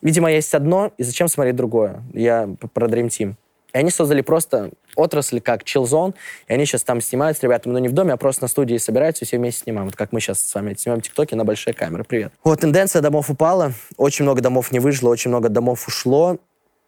видимо, 0.03 0.31
есть 0.31 0.53
одно, 0.53 0.91
и 0.99 1.03
зачем 1.03 1.27
смотреть 1.27 1.55
другое? 1.55 2.03
Я 2.13 2.47
про 2.75 2.85
Dream 2.85 3.07
Team. 3.07 3.33
И 3.73 3.77
они 3.79 3.89
создали 3.89 4.21
просто 4.21 4.69
отрасль 4.95 5.41
как 5.41 5.63
Chill 5.63 5.85
Zone, 5.85 6.13
и 6.47 6.53
они 6.53 6.67
сейчас 6.67 6.83
там 6.83 7.01
снимают 7.01 7.39
с 7.39 7.41
ребятами, 7.41 7.73
но 7.73 7.79
не 7.79 7.89
в 7.89 7.93
доме, 7.93 8.13
а 8.13 8.17
просто 8.17 8.43
на 8.43 8.47
студии 8.47 8.77
собираются 8.77 9.25
и 9.25 9.27
все 9.27 9.39
вместе 9.39 9.63
снимаем. 9.63 9.87
Вот 9.87 9.95
как 9.95 10.11
мы 10.11 10.19
сейчас 10.19 10.39
с 10.39 10.53
вами 10.53 10.75
снимаем 10.75 11.01
тиктоки 11.01 11.33
на 11.33 11.45
большие 11.45 11.73
камеры. 11.73 12.03
Привет. 12.03 12.31
Вот, 12.43 12.59
тенденция 12.59 13.01
домов 13.01 13.31
упала, 13.31 13.73
очень 13.97 14.21
много 14.21 14.41
домов 14.41 14.71
не 14.71 14.79
выжило, 14.79 15.09
очень 15.09 15.29
много 15.29 15.49
домов 15.49 15.87
ушло, 15.87 16.37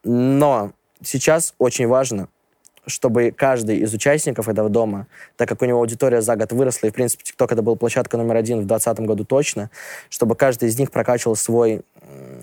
но 0.04 0.72
сейчас 1.02 1.56
очень 1.58 1.88
важно 1.88 2.28
чтобы 2.88 3.32
каждый 3.32 3.78
из 3.78 3.94
участников 3.94 4.50
этого 4.50 4.70
дома, 4.70 5.08
так 5.36 5.48
как 5.48 5.62
у 5.62 5.66
него 5.66 5.80
аудитория 5.80 6.22
за 6.22 6.36
год 6.36 6.52
выросла, 6.52 6.88
и, 6.88 6.90
в 6.90 6.94
принципе, 6.94 7.24
TikTok 7.24 7.54
это 7.54 7.62
была 7.62 7.76
площадка 7.76 8.18
номер 8.18 8.38
один 8.38 8.60
в 8.60 8.66
2020 8.66 9.00
году 9.06 9.26
точно, 9.26 9.70
чтобы 10.10 10.36
каждый 10.36 10.70
из 10.70 10.80
них 10.80 10.92
прокачивал 10.92 11.36
свой 11.36 11.82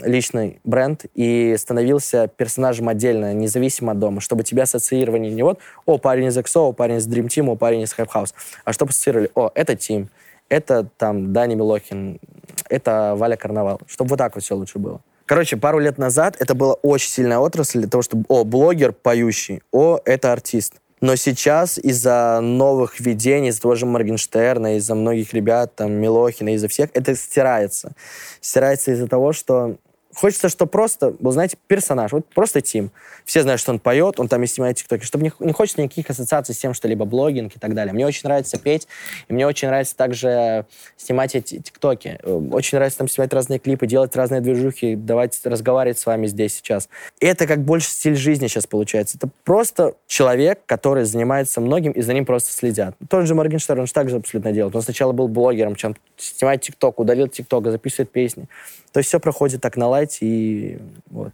личный 0.03 0.61
бренд 0.65 1.07
и 1.15 1.57
становился 1.59 2.29
персонажем 2.29 2.89
отдельно, 2.89 3.33
независимо 3.33 3.93
от 3.93 3.99
дома, 3.99 4.21
чтобы 4.21 4.45
тебя 4.45 4.65
ассоциировали 4.65 5.31
не 5.31 5.43
вот, 5.43 5.59
о, 5.87 5.99
парень 5.99 6.27
из 6.27 6.37
EXO, 6.37 6.69
о, 6.69 6.73
парень 6.73 6.97
из 6.97 7.09
Dream 7.09 7.29
Team, 7.29 7.51
о, 7.51 7.57
парень 7.57 7.83
из 7.83 7.95
Hype 7.95 8.11
House, 8.15 8.35
а 8.65 8.73
чтобы 8.73 8.91
ассоциировали, 8.91 9.31
о, 9.35 9.51
это 9.55 9.77
Тим, 9.77 10.09
это 10.49 10.87
там 10.99 11.33
Дани 11.33 11.55
Милохин, 11.55 12.21
это 12.69 13.15
Валя 13.17 13.37
Карнавал, 13.37 13.81
чтобы 13.87 14.11
вот 14.11 14.19
так 14.19 14.35
вот 14.35 14.45
все 14.45 14.55
лучше 14.55 14.79
было. 14.79 15.01
Короче, 15.27 15.57
пару 15.57 15.79
лет 15.79 15.99
назад 15.99 16.37
это 16.39 16.55
была 16.55 16.75
очень 16.75 17.11
сильная 17.11 17.39
отрасль 17.39 17.81
для 17.81 17.89
того, 17.89 18.03
чтобы, 18.03 18.25
о, 18.29 18.45
блогер 18.45 18.93
поющий, 18.93 19.63
о, 19.73 19.99
это 20.05 20.33
артист. 20.33 20.75
Но 21.01 21.17
сейчас 21.17 21.79
из-за 21.79 22.41
новых 22.43 23.01
видений, 23.01 23.49
из-за 23.49 23.63
того 23.63 23.75
же 23.75 23.87
Моргенштерна, 23.87 24.77
из-за 24.77 24.95
многих 24.95 25.35
ребят, 25.35 25.75
там, 25.77 25.93
Милохина, 25.93 26.55
из-за 26.55 26.69
всех, 26.69 26.91
это 26.95 27.15
стирается. 27.15 27.93
Стирается 28.41 28.93
из-за 28.93 29.07
того, 29.07 29.33
что 29.33 29.77
хочется, 30.15 30.49
что 30.49 30.67
просто 30.67 31.11
был, 31.11 31.33
знаете, 31.33 31.57
персонаж, 31.67 32.13
вот 32.13 32.27
просто 32.27 32.61
Тим. 32.61 32.91
Все 33.25 33.43
знают, 33.43 33.61
что 33.61 33.73
он 33.73 33.79
поет, 33.79 34.21
он 34.21 34.29
там 34.29 34.43
и 34.43 34.47
снимает 34.47 34.77
тиктоки, 34.77 35.05
чтобы 35.05 35.25
не, 35.25 35.33
не 35.41 35.53
хочется 35.53 35.83
никаких 35.83 36.11
ассоциаций 36.11 36.55
с 36.55 36.59
тем, 36.59 36.75
что 36.75 36.89
либо 36.89 37.05
блогинг 37.05 37.57
и 37.57 37.59
так 37.59 37.75
далее. 37.75 37.93
Мне 37.95 38.07
очень 38.07 38.23
нравится 38.25 38.59
петь, 38.59 38.87
и 39.29 39.33
мне 39.33 39.47
очень 39.47 39.69
нравится 39.69 39.97
также 39.97 40.67
снимать 40.97 41.35
эти 41.35 41.59
тиктоки. 41.59 42.19
Очень 42.25 42.77
нравится 42.77 42.99
там 42.99 43.09
снимать 43.09 43.33
разные 43.33 43.59
клипы, 43.59 43.87
делать 43.87 44.15
разные 44.17 44.41
движухи, 44.41 44.95
давать 44.95 45.41
разговаривать 45.45 45.99
с 45.99 46.07
вами 46.07 46.27
здесь 46.27 46.55
сейчас. 46.55 46.89
И 47.21 47.27
это 47.27 47.47
как 47.47 47.63
больше 47.65 47.89
стиль 47.89 48.17
жизни 48.17 48.47
сейчас 48.47 48.67
получается. 48.67 49.17
Это 49.17 49.29
просто 49.45 49.95
человек, 50.07 50.61
который 50.67 51.05
занимается 51.05 51.61
многим, 51.61 51.93
и 51.93 52.03
за 52.03 52.13
ним 52.13 52.27
просто 52.27 52.53
следят. 52.53 52.95
Тот 53.09 53.27
же 53.27 53.35
Моргенштерн, 53.35 53.81
он 53.81 53.87
же 53.87 53.93
так 53.93 54.11
же 54.11 54.17
абсолютно 54.17 54.53
делает. 54.53 54.75
Он 54.77 54.83
сначала 54.83 55.13
был 55.13 55.29
блогером, 55.29 55.77
чем 55.77 55.97
снимает 56.17 56.63
тикток, 56.63 56.99
удалил 56.99 57.29
тикток, 57.29 57.67
записывает 57.71 58.11
песни. 58.11 58.47
То 58.93 58.99
есть 58.99 59.09
все 59.09 59.19
проходит 59.19 59.61
так 59.61 59.77
на 59.77 59.89
лайте, 60.05 60.27
и 60.27 60.79
вот. 61.11 61.33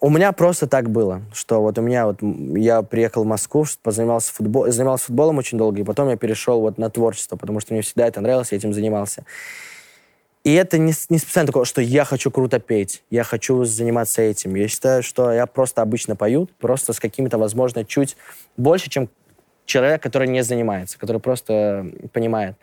У 0.00 0.10
меня 0.10 0.32
просто 0.32 0.66
так 0.66 0.90
было, 0.90 1.22
что 1.32 1.62
вот 1.62 1.78
у 1.78 1.82
меня 1.82 2.06
вот, 2.06 2.18
я 2.58 2.82
приехал 2.82 3.22
в 3.22 3.26
Москву, 3.26 3.64
позанимался 3.82 4.32
футбол, 4.32 4.68
занимался 4.68 5.06
футболом 5.06 5.38
очень 5.38 5.58
долго, 5.58 5.80
и 5.80 5.84
потом 5.84 6.08
я 6.08 6.16
перешел 6.16 6.60
вот 6.60 6.76
на 6.76 6.90
творчество, 6.90 7.36
потому 7.36 7.60
что 7.60 7.72
мне 7.72 7.82
всегда 7.82 8.08
это 8.08 8.20
нравилось, 8.20 8.50
я 8.50 8.58
этим 8.58 8.74
занимался. 8.74 9.24
И 10.42 10.52
это 10.54 10.76
не, 10.76 10.92
не 11.08 11.18
специально 11.18 11.46
такое, 11.46 11.64
что 11.64 11.80
я 11.80 12.04
хочу 12.04 12.32
круто 12.32 12.58
петь, 12.58 13.04
я 13.10 13.22
хочу 13.22 13.62
заниматься 13.62 14.22
этим. 14.22 14.56
Я 14.56 14.66
считаю, 14.66 15.04
что 15.04 15.30
я 15.30 15.46
просто 15.46 15.82
обычно 15.82 16.16
пою, 16.16 16.48
просто 16.58 16.92
с 16.92 16.98
какими-то, 16.98 17.38
возможно, 17.38 17.84
чуть 17.84 18.16
больше, 18.56 18.90
чем 18.90 19.08
человек, 19.66 20.02
который 20.02 20.26
не 20.26 20.42
занимается, 20.42 20.98
который 20.98 21.20
просто 21.20 21.86
понимает. 22.12 22.56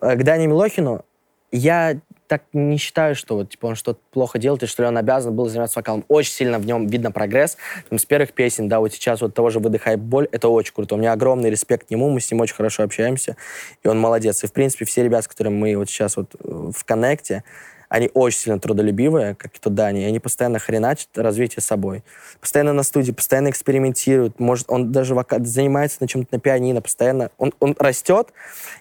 Э, 0.00 0.16
к 0.16 0.24
Дане 0.24 0.48
Милохину 0.48 1.04
я 1.52 2.00
так 2.26 2.42
не 2.52 2.76
считаю, 2.78 3.14
что 3.14 3.36
вот, 3.36 3.50
типа, 3.50 3.66
он 3.66 3.74
что-то 3.74 4.00
плохо 4.10 4.38
делает, 4.38 4.62
и 4.62 4.66
что 4.66 4.82
ли 4.82 4.88
он 4.88 4.96
обязан 4.96 5.34
был 5.34 5.48
заниматься 5.48 5.78
вокалом. 5.78 6.04
Очень 6.08 6.32
сильно 6.32 6.58
в 6.58 6.66
нем 6.66 6.86
видно 6.86 7.10
прогресс. 7.10 7.56
Там, 7.88 7.98
с 7.98 8.04
первых 8.04 8.32
песен, 8.32 8.68
да, 8.68 8.80
вот 8.80 8.92
сейчас 8.92 9.20
вот 9.20 9.34
того 9.34 9.50
же 9.50 9.58
«Выдыхай 9.58 9.96
боль», 9.96 10.28
это 10.32 10.48
очень 10.48 10.72
круто. 10.72 10.94
У 10.94 10.98
меня 10.98 11.12
огромный 11.12 11.50
респект 11.50 11.88
к 11.88 11.90
нему, 11.90 12.10
мы 12.10 12.20
с 12.20 12.30
ним 12.30 12.40
очень 12.40 12.54
хорошо 12.54 12.82
общаемся, 12.82 13.36
и 13.82 13.88
он 13.88 13.98
молодец. 13.98 14.42
И, 14.44 14.46
в 14.46 14.52
принципе, 14.52 14.84
все 14.84 15.04
ребята, 15.04 15.24
с 15.24 15.28
которыми 15.28 15.54
мы 15.54 15.76
вот 15.76 15.88
сейчас 15.88 16.16
вот 16.16 16.34
э, 16.34 16.70
в 16.74 16.84
коннекте, 16.84 17.44
они 17.88 18.10
очень 18.12 18.38
сильно 18.40 18.58
трудолюбивые, 18.58 19.36
как 19.36 19.54
и 19.54 19.58
тут 19.60 19.74
Дани, 19.74 20.02
и 20.02 20.04
они 20.04 20.18
постоянно 20.18 20.58
хреначат 20.58 21.10
развитие 21.16 21.62
собой. 21.62 22.02
Постоянно 22.40 22.72
на 22.72 22.82
студии, 22.82 23.12
постоянно 23.12 23.50
экспериментируют. 23.50 24.40
Может, 24.40 24.66
он 24.68 24.90
даже 24.90 25.14
вока- 25.14 25.44
занимается 25.44 25.98
на 26.00 26.08
чем-то 26.08 26.28
на 26.32 26.40
пианино, 26.40 26.80
постоянно. 26.80 27.30
Он, 27.38 27.52
он 27.60 27.76
растет, 27.78 28.32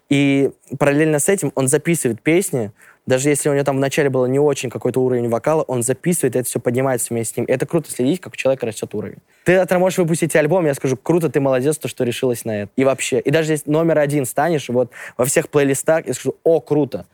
и 0.09 0.51
параллельно 0.79 1.19
с 1.19 1.29
этим 1.29 1.51
он 1.53 1.67
записывает 1.67 2.21
песни, 2.21 2.71
даже 3.05 3.29
если 3.29 3.49
у 3.49 3.53
него 3.53 3.63
там 3.63 3.77
вначале 3.77 4.09
было 4.09 4.25
не 4.25 4.39
очень 4.39 4.69
какой-то 4.69 5.01
уровень 5.01 5.27
вокала, 5.27 5.63
он 5.63 5.83
записывает, 5.83 6.35
это 6.35 6.47
все 6.47 6.59
поднимается 6.59 7.07
вместе 7.13 7.33
с 7.33 7.37
ним. 7.37 7.45
Это 7.49 7.65
круто 7.65 7.91
следить, 7.91 8.21
как 8.21 8.33
у 8.33 8.35
человека 8.35 8.65
растет 8.65 8.93
уровень. 8.95 9.17
Ты 9.43 9.55
завтра 9.55 9.77
можешь 9.77 9.99
выпустить 9.99 10.35
альбом, 10.35 10.65
я 10.65 10.73
скажу, 10.73 10.95
круто, 10.95 11.29
ты 11.29 11.41
молодец, 11.41 11.77
то, 11.77 11.87
что 11.87 12.05
решилась 12.05 12.45
на 12.45 12.63
это. 12.63 12.71
И 12.75 12.83
вообще. 12.83 13.19
И 13.19 13.29
даже 13.29 13.51
если 13.53 13.69
номер 13.69 13.99
один 13.99 14.25
станешь, 14.25 14.69
вот 14.69 14.91
во 15.17 15.25
всех 15.25 15.49
плейлистах, 15.49 16.07
я 16.07 16.13
скажу, 16.13 16.35
о, 16.43 16.61
круто. 16.61 17.05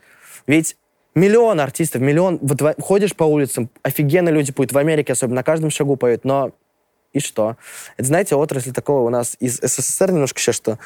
Ведь 0.46 0.76
миллион 1.14 1.60
артистов, 1.60 2.00
миллион, 2.02 2.38
вот 2.40 2.60
ходишь 2.80 3.16
по 3.16 3.24
улицам, 3.24 3.68
офигенно 3.82 4.28
люди 4.28 4.52
поют, 4.52 4.72
в 4.72 4.78
Америке 4.78 5.12
особенно, 5.12 5.36
на 5.36 5.42
каждом 5.42 5.70
шагу 5.70 5.96
поют, 5.96 6.24
но 6.24 6.52
и 7.12 7.18
что? 7.18 7.56
Это, 7.96 8.06
знаете, 8.06 8.36
отрасль 8.36 8.72
такого 8.72 9.06
у 9.06 9.10
нас 9.10 9.36
из 9.40 9.58
СССР 9.58 10.12
немножко 10.12 10.38
сейчас, 10.38 10.54
что 10.54 10.78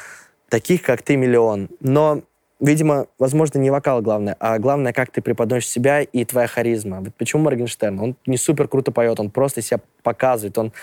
таких, 0.49 0.81
как 0.81 1.03
ты, 1.03 1.15
миллион. 1.15 1.69
Но 1.79 2.23
видимо, 2.59 3.07
возможно, 3.19 3.59
не 3.59 3.69
вокал 3.69 4.01
главное, 4.01 4.35
а 4.39 4.57
главное, 4.59 4.93
как 4.93 5.11
ты 5.11 5.21
преподносишь 5.21 5.69
себя 5.69 6.01
и 6.01 6.25
твоя 6.25 6.47
харизма. 6.47 7.01
Вот 7.01 7.13
почему 7.15 7.43
Моргенштерн? 7.43 7.99
Он 7.99 8.15
не 8.25 8.37
супер 8.37 8.67
круто 8.67 8.91
поет, 8.91 9.19
он 9.19 9.29
просто 9.29 9.61
себя 9.61 9.79
показывает, 10.03 10.57
он 10.57 10.73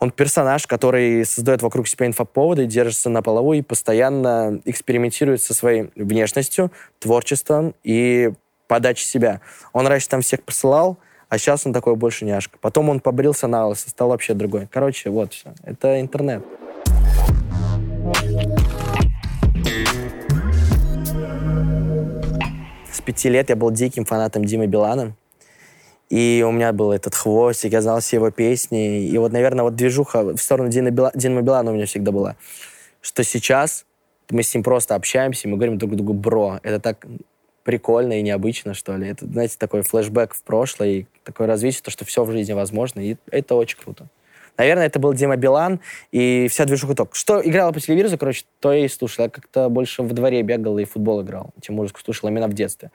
он 0.00 0.10
персонаж, 0.10 0.66
который 0.66 1.26
создает 1.26 1.60
вокруг 1.60 1.86
себя 1.86 2.06
инфоповоды, 2.06 2.64
держится 2.64 3.10
на 3.10 3.20
полову 3.20 3.52
и 3.52 3.60
постоянно 3.60 4.58
экспериментирует 4.64 5.42
со 5.42 5.52
своей 5.52 5.90
внешностью, 5.94 6.72
творчеством 6.98 7.74
и 7.84 8.32
подачей 8.66 9.04
себя. 9.04 9.42
Он 9.74 9.86
раньше 9.86 10.08
там 10.08 10.22
всех 10.22 10.42
посылал, 10.42 10.96
а 11.28 11.36
сейчас 11.36 11.66
он 11.66 11.74
такой 11.74 11.96
больше 11.96 12.24
няшка. 12.24 12.56
Потом 12.62 12.88
он 12.88 13.00
побрился 13.00 13.46
на 13.46 13.66
лысо, 13.66 13.90
стал 13.90 14.08
вообще 14.08 14.32
другой. 14.32 14.66
Короче, 14.72 15.10
вот 15.10 15.34
все. 15.34 15.52
Это 15.64 16.00
интернет. 16.00 16.42
Пяти 23.10 23.28
лет 23.28 23.48
я 23.48 23.56
был 23.56 23.72
диким 23.72 24.04
фанатом 24.04 24.44
Димы 24.44 24.68
Билана. 24.68 25.16
И 26.10 26.44
у 26.46 26.52
меня 26.52 26.72
был 26.72 26.92
этот 26.92 27.16
хвостик, 27.16 27.72
я 27.72 27.82
знал 27.82 27.98
все 27.98 28.16
его 28.16 28.30
песни. 28.30 29.02
И 29.02 29.18
вот, 29.18 29.32
наверное, 29.32 29.64
вот 29.64 29.74
движуха 29.74 30.22
в 30.22 30.38
сторону 30.38 30.68
Димы, 30.70 30.90
Била, 30.90 31.10
Димы 31.14 31.42
Билана 31.42 31.72
у 31.72 31.74
меня 31.74 31.86
всегда 31.86 32.12
была. 32.12 32.36
Что 33.00 33.24
сейчас 33.24 33.84
мы 34.30 34.44
с 34.44 34.54
ним 34.54 34.62
просто 34.62 34.94
общаемся, 34.94 35.48
и 35.48 35.50
мы 35.50 35.56
говорим 35.56 35.76
друг 35.76 35.96
другу 35.96 36.12
«бро». 36.12 36.60
Это 36.62 36.78
так 36.78 37.04
прикольно 37.64 38.18
и 38.20 38.22
необычно, 38.22 38.74
что 38.74 38.96
ли. 38.96 39.08
Это, 39.08 39.26
знаете, 39.26 39.56
такой 39.58 39.82
флешбэк 39.82 40.34
в 40.34 40.42
прошлое, 40.44 40.88
и 40.88 41.06
такое 41.24 41.48
развитие, 41.48 41.82
то, 41.82 41.90
что 41.90 42.04
все 42.04 42.24
в 42.24 42.30
жизни 42.30 42.52
возможно, 42.52 43.00
и 43.00 43.16
это 43.30 43.56
очень 43.56 43.78
круто. 43.78 44.06
Наверное, 44.60 44.88
это 44.88 44.98
был 44.98 45.14
Дима 45.14 45.36
Билан 45.36 45.80
и 46.12 46.46
вся 46.50 46.66
движуха 46.66 46.94
ток. 46.94 47.16
Что 47.16 47.40
играла 47.40 47.72
по 47.72 47.80
телевизору, 47.80 48.18
короче, 48.18 48.44
то 48.60 48.74
и 48.74 48.88
слушал. 48.88 49.24
Я 49.24 49.30
как-то 49.30 49.70
больше 49.70 50.02
во 50.02 50.10
дворе 50.10 50.42
бегал 50.42 50.76
и 50.78 50.84
футбол 50.84 51.22
играл, 51.22 51.54
чем 51.62 51.76
музыку 51.76 52.00
слушал 52.04 52.28
именно 52.28 52.46
в 52.46 52.52
детстве. 52.52 52.90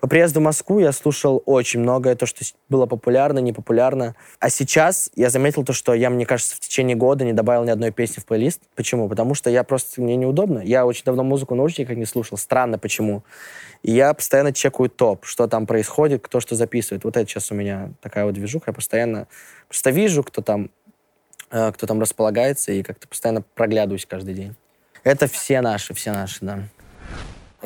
По 0.00 0.08
приезду 0.08 0.40
в 0.40 0.42
Москву 0.42 0.80
я 0.80 0.90
слушал 0.90 1.44
очень 1.46 1.78
многое, 1.78 2.16
то, 2.16 2.26
что 2.26 2.44
было 2.68 2.86
популярно, 2.86 3.38
непопулярно. 3.38 4.16
А 4.40 4.50
сейчас 4.50 5.08
я 5.14 5.30
заметил 5.30 5.62
то, 5.62 5.72
что 5.72 5.94
я, 5.94 6.10
мне 6.10 6.26
кажется, 6.26 6.56
в 6.56 6.58
течение 6.58 6.96
года 6.96 7.24
не 7.24 7.32
добавил 7.32 7.62
ни 7.62 7.70
одной 7.70 7.92
песни 7.92 8.20
в 8.20 8.26
плейлист. 8.26 8.62
Почему? 8.74 9.08
Потому 9.08 9.34
что 9.34 9.48
я 9.48 9.62
просто, 9.62 10.02
мне 10.02 10.16
неудобно. 10.16 10.58
Я 10.58 10.86
очень 10.86 11.04
давно 11.04 11.22
музыку 11.22 11.54
на 11.54 11.58
наушниках 11.58 11.96
не 11.96 12.04
слушал. 12.04 12.36
Странно, 12.36 12.78
почему. 12.78 13.22
И 13.84 13.92
я 13.92 14.12
постоянно 14.12 14.52
чекаю 14.52 14.90
топ, 14.90 15.24
что 15.24 15.46
там 15.46 15.66
происходит, 15.66 16.20
кто 16.24 16.40
что 16.40 16.56
записывает. 16.56 17.04
Вот 17.04 17.16
это 17.16 17.30
сейчас 17.30 17.52
у 17.52 17.54
меня 17.54 17.92
такая 18.00 18.24
вот 18.24 18.34
движуха. 18.34 18.64
Я 18.70 18.72
постоянно 18.72 19.28
просто 19.68 19.90
вижу, 19.90 20.24
кто 20.24 20.42
там 20.42 20.70
кто 21.48 21.86
там 21.86 22.00
располагается, 22.00 22.72
и 22.72 22.82
как-то 22.82 23.08
постоянно 23.08 23.42
проглядываюсь 23.42 24.06
каждый 24.06 24.34
день. 24.34 24.54
Это 25.04 25.28
все 25.28 25.60
наши, 25.60 25.94
все 25.94 26.12
наши, 26.12 26.38
да. 26.40 26.64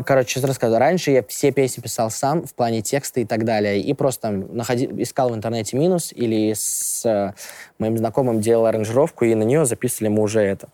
Короче, 0.05 0.35
сейчас 0.35 0.45
рассказываю. 0.45 0.81
Раньше 0.81 1.11
я 1.11 1.23
все 1.23 1.51
песни 1.53 1.83
писал 1.83 2.11
сам 2.11 2.47
в 2.47 2.55
плане 2.55 2.81
текста 2.81 3.21
и 3.21 3.25
так 3.25 3.45
далее. 3.45 3.81
И 3.81 3.93
просто 3.95 4.23
там 4.23 4.57
находил, 4.57 4.91
искал 5.01 5.31
в 5.31 5.35
интернете 5.35 5.77
минус 5.77 6.13
или 6.15 6.53
с 6.55 7.05
э, 7.05 7.33
моим 7.79 7.99
знакомым 7.99 8.41
делал 8.41 8.67
аранжировку, 8.67 9.25
и 9.25 9.35
на 9.35 9.43
нее 9.43 9.65
записывали 9.65 10.09
мы 10.09 10.23
уже 10.23 10.41
это. 10.41 10.69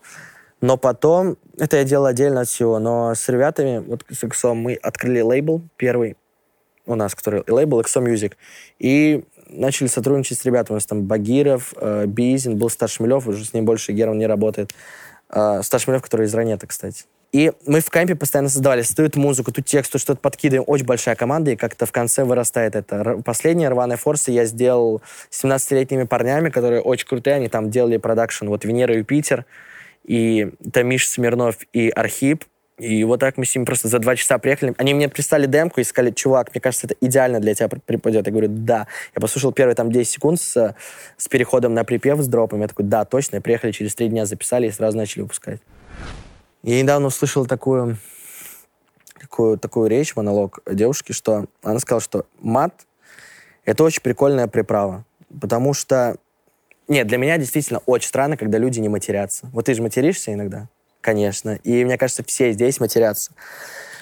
Но 0.61 0.77
потом, 0.77 1.37
это 1.57 1.77
я 1.77 1.83
делал 1.83 2.05
отдельно 2.05 2.41
от 2.41 2.47
всего, 2.47 2.79
но 2.79 3.13
с 3.13 3.27
ребятами, 3.29 3.79
вот 3.79 4.03
с 4.09 4.23
XO, 4.23 4.53
мы 4.53 4.73
открыли 4.75 5.21
лейбл 5.21 5.61
первый 5.77 6.15
у 6.85 6.95
нас, 6.95 7.13
который 7.15 7.43
лейбл 7.47 7.81
XO 7.81 8.03
Music. 8.03 8.33
И 8.79 9.23
начали 9.49 9.87
сотрудничать 9.87 10.39
с 10.39 10.45
ребятами. 10.45 10.75
У 10.75 10.77
нас 10.77 10.85
там 10.85 11.03
Багиров, 11.03 11.73
э, 11.77 12.05
Бизин, 12.05 12.57
был 12.57 12.69
Стас 12.69 12.91
Шмелев, 12.91 13.27
уже 13.27 13.45
с 13.45 13.53
ним 13.53 13.65
больше 13.65 13.91
Герман 13.91 14.17
не 14.17 14.27
работает. 14.27 14.71
Э, 15.29 15.61
Шмелев, 15.61 16.01
который 16.01 16.25
из 16.25 16.33
Ранета, 16.33 16.67
кстати. 16.67 17.05
И 17.33 17.51
мы 17.65 17.81
в 17.81 17.89
кемпе 17.89 18.15
постоянно 18.15 18.49
создавали, 18.49 18.81
создают 18.81 19.17
музыку, 19.17 19.51
тут 19.51 19.65
текст, 19.65 19.91
тут 19.91 20.01
что-то 20.01 20.21
подкидываем. 20.21 20.63
Очень 20.65 20.85
большая 20.85 21.15
команда, 21.15 21.51
и 21.51 21.55
как-то 21.57 21.85
в 21.85 21.91
конце 21.91 22.23
вырастает 22.23 22.75
это. 22.75 23.21
Последние 23.25 23.69
рваные 23.69 23.97
форсы 23.97 24.31
я 24.31 24.45
сделал 24.45 25.01
с 25.29 25.43
17-летними 25.43 26.03
парнями, 26.03 26.49
которые 26.49 26.81
очень 26.81 27.07
крутые, 27.07 27.35
они 27.35 27.49
там 27.49 27.69
делали 27.69 27.97
продакшн. 27.97 28.47
Вот 28.47 28.63
Венера 28.63 28.93
и 28.95 28.99
Юпитер, 28.99 29.45
и 30.05 30.51
Тамиш 30.71 31.09
Смирнов 31.09 31.57
и 31.73 31.89
Архип. 31.89 32.45
И 32.77 33.03
вот 33.05 33.19
так 33.19 33.37
мы 33.37 33.45
с 33.45 33.55
ними 33.55 33.65
просто 33.65 33.87
за 33.87 33.97
два 33.97 34.15
часа 34.15 34.37
приехали. 34.37 34.75
Они 34.77 34.93
мне 34.93 35.09
прислали 35.09 35.47
демку 35.47 35.81
и 35.81 35.83
сказали, 35.83 36.11
чувак, 36.11 36.53
мне 36.53 36.61
кажется, 36.61 36.85
это 36.85 36.95
идеально 37.01 37.39
для 37.39 37.55
тебя 37.55 37.69
припадет. 37.69 38.27
Я 38.27 38.31
говорю, 38.31 38.49
да. 38.51 38.85
Я 39.15 39.19
послушал 39.19 39.51
первые 39.51 39.75
там 39.75 39.91
10 39.91 40.11
секунд 40.11 40.39
с, 40.39 40.75
с 41.17 41.27
переходом 41.27 41.73
на 41.73 41.83
припев, 41.83 42.19
с 42.19 42.27
дропом. 42.27 42.61
Я 42.61 42.67
такой, 42.67 42.85
да, 42.85 43.03
точно. 43.03 43.37
И 43.37 43.39
приехали 43.39 43.71
через 43.71 43.95
три 43.95 44.09
дня, 44.09 44.25
записали 44.25 44.67
и 44.67 44.71
сразу 44.71 44.95
начали 44.95 45.23
выпускать. 45.23 45.59
Я 46.61 46.79
недавно 46.79 47.07
услышал 47.07 47.47
такую, 47.47 47.97
такую, 49.19 49.57
такую 49.57 49.89
речь, 49.89 50.15
монолог 50.15 50.59
девушки, 50.71 51.13
что 51.13 51.47
она 51.63 51.79
сказала, 51.79 52.01
что 52.01 52.25
мат— 52.41 52.85
это 53.65 53.83
очень 53.83 54.03
прикольная 54.03 54.47
приправа. 54.47 55.03
Потому 55.41 55.73
что... 55.73 56.17
Нет, 56.87 57.07
для 57.07 57.17
меня 57.17 57.37
действительно 57.37 57.81
очень 57.87 58.07
странно, 58.07 58.37
когда 58.37 58.59
люди 58.59 58.79
не 58.79 58.87
матерятся. 58.87 59.49
Вот 59.51 59.65
ты 59.65 59.73
же 59.73 59.81
материшься 59.81 60.31
иногда? 60.31 60.69
Конечно. 61.01 61.59
И 61.63 61.83
мне 61.85 61.97
кажется, 61.97 62.23
все 62.23 62.51
здесь 62.51 62.79
матерятся. 62.79 63.31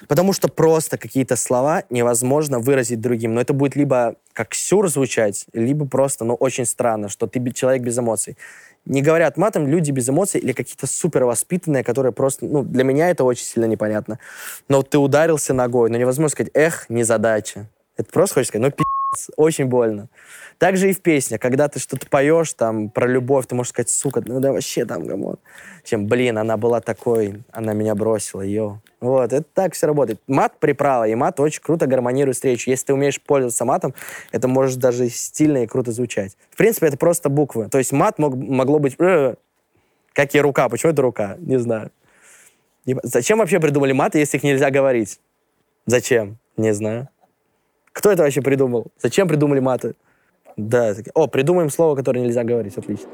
Потому 0.07 0.33
что 0.33 0.47
просто 0.47 0.97
какие-то 0.97 1.35
слова 1.35 1.83
невозможно 1.89 2.59
выразить 2.59 3.01
другим. 3.01 3.33
Но 3.33 3.41
это 3.41 3.53
будет 3.53 3.75
либо 3.75 4.15
как 4.33 4.53
сюр 4.53 4.89
звучать, 4.89 5.45
либо 5.53 5.87
просто, 5.87 6.25
ну, 6.25 6.35
очень 6.35 6.65
странно, 6.65 7.09
что 7.09 7.27
ты 7.27 7.41
человек 7.51 7.81
без 7.81 7.97
эмоций. 7.97 8.37
Не 8.85 9.01
говорят 9.01 9.37
матом 9.37 9.67
люди 9.67 9.91
без 9.91 10.09
эмоций 10.09 10.39
или 10.39 10.51
какие-то 10.51 10.85
супер 10.85 11.23
воспитанные, 11.25 11.83
которые 11.83 12.11
просто, 12.11 12.45
ну, 12.45 12.63
для 12.63 12.83
меня 12.83 13.09
это 13.09 13.23
очень 13.23 13.45
сильно 13.45 13.65
непонятно. 13.65 14.19
Но 14.67 14.83
ты 14.83 14.97
ударился 14.97 15.53
ногой, 15.53 15.89
но 15.89 15.97
невозможно 15.97 16.29
сказать, 16.29 16.51
эх, 16.53 16.85
незадача. 16.89 17.67
Это 17.97 18.11
просто 18.11 18.35
хочешь 18.35 18.49
сказать, 18.49 18.67
ну, 18.67 18.71
пи***, 18.71 18.83
очень 19.35 19.65
больно. 19.65 20.09
Также 20.57 20.89
и 20.89 20.93
в 20.93 21.01
песнях, 21.01 21.41
когда 21.41 21.67
ты 21.67 21.79
что-то 21.79 22.07
поешь 22.07 22.53
там 22.53 22.89
про 22.89 23.07
любовь, 23.07 23.45
ты 23.47 23.55
можешь 23.55 23.71
сказать, 23.71 23.89
сука, 23.89 24.23
ну 24.25 24.39
да 24.39 24.53
вообще 24.53 24.85
там, 24.85 25.05
гамон. 25.05 25.37
Чем, 25.83 26.07
блин, 26.07 26.37
она 26.37 26.55
была 26.57 26.79
такой, 26.81 27.43
она 27.51 27.73
меня 27.73 27.93
бросила, 27.95 28.41
йо. 28.41 28.79
Вот, 29.01 29.33
это 29.33 29.45
так 29.53 29.73
все 29.73 29.87
работает. 29.87 30.21
Мат 30.27 30.59
приправа, 30.59 31.07
и 31.07 31.15
мат 31.15 31.39
очень 31.39 31.61
круто 31.61 31.87
гармонирует 31.87 32.35
встречу. 32.35 32.69
Если 32.69 32.85
ты 32.85 32.93
умеешь 32.93 33.21
пользоваться 33.21 33.65
матом, 33.65 33.93
это 34.31 34.47
может 34.47 34.79
даже 34.79 35.09
стильно 35.09 35.63
и 35.63 35.67
круто 35.67 35.91
звучать. 35.91 36.37
В 36.49 36.57
принципе, 36.57 36.87
это 36.87 36.97
просто 36.97 37.29
буквы. 37.29 37.67
То 37.69 37.77
есть 37.77 37.91
мат 37.91 38.17
мог, 38.17 38.35
могло 38.35 38.79
быть... 38.79 38.95
«э», 38.99 39.35
как 40.13 40.33
и 40.33 40.39
рука. 40.39 40.69
Почему 40.69 40.93
это 40.93 41.01
рука? 41.01 41.35
Не 41.39 41.59
знаю. 41.59 41.91
Зачем 43.03 43.39
вообще 43.39 43.59
придумали 43.59 43.91
маты, 43.91 44.19
если 44.19 44.37
их 44.37 44.43
нельзя 44.43 44.71
говорить? 44.71 45.19
Зачем? 45.85 46.37
Не 46.55 46.73
знаю. 46.73 47.09
Кто 47.95 48.11
это 48.11 48.23
вообще 48.23 48.41
придумал? 48.41 48.87
Зачем 49.01 49.25
придумали 49.25 49.61
маты? 49.61 49.95
Да. 50.57 50.93
О, 51.13 51.27
придумаем 51.27 51.69
слово, 51.69 51.95
которое 51.95 52.19
нельзя 52.19 52.43
говорить. 52.43 52.77
Отлично. 52.77 53.07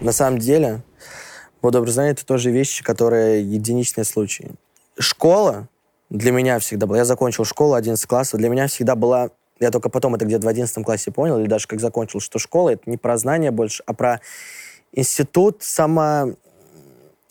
На 0.00 0.12
самом 0.12 0.38
деле, 0.38 0.82
водообразование— 1.62 2.12
это 2.14 2.24
тоже 2.24 2.52
вещи, 2.52 2.84
которые 2.84 3.42
единичные 3.42 4.04
случаи. 4.04 4.52
Школа 5.00 5.66
для 6.08 6.30
меня 6.30 6.60
всегда 6.60 6.86
была... 6.86 6.98
Я 6.98 7.04
закончил 7.04 7.44
школу 7.44 7.74
11 7.74 8.06
классов. 8.06 8.38
Для 8.38 8.48
меня 8.48 8.68
всегда 8.68 8.94
была... 8.94 9.30
Я 9.58 9.72
только 9.72 9.88
потом 9.88 10.14
это 10.14 10.24
где-то 10.24 10.46
в 10.46 10.48
11 10.48 10.84
классе 10.84 11.10
понял, 11.10 11.40
или 11.40 11.48
даже 11.48 11.66
как 11.66 11.80
закончил, 11.80 12.20
что 12.20 12.38
школа— 12.38 12.70
это 12.74 12.88
не 12.88 12.98
про 12.98 13.18
знания 13.18 13.50
больше, 13.50 13.82
а 13.84 13.94
про 13.94 14.20
институт 14.92 15.56
само 15.60 16.34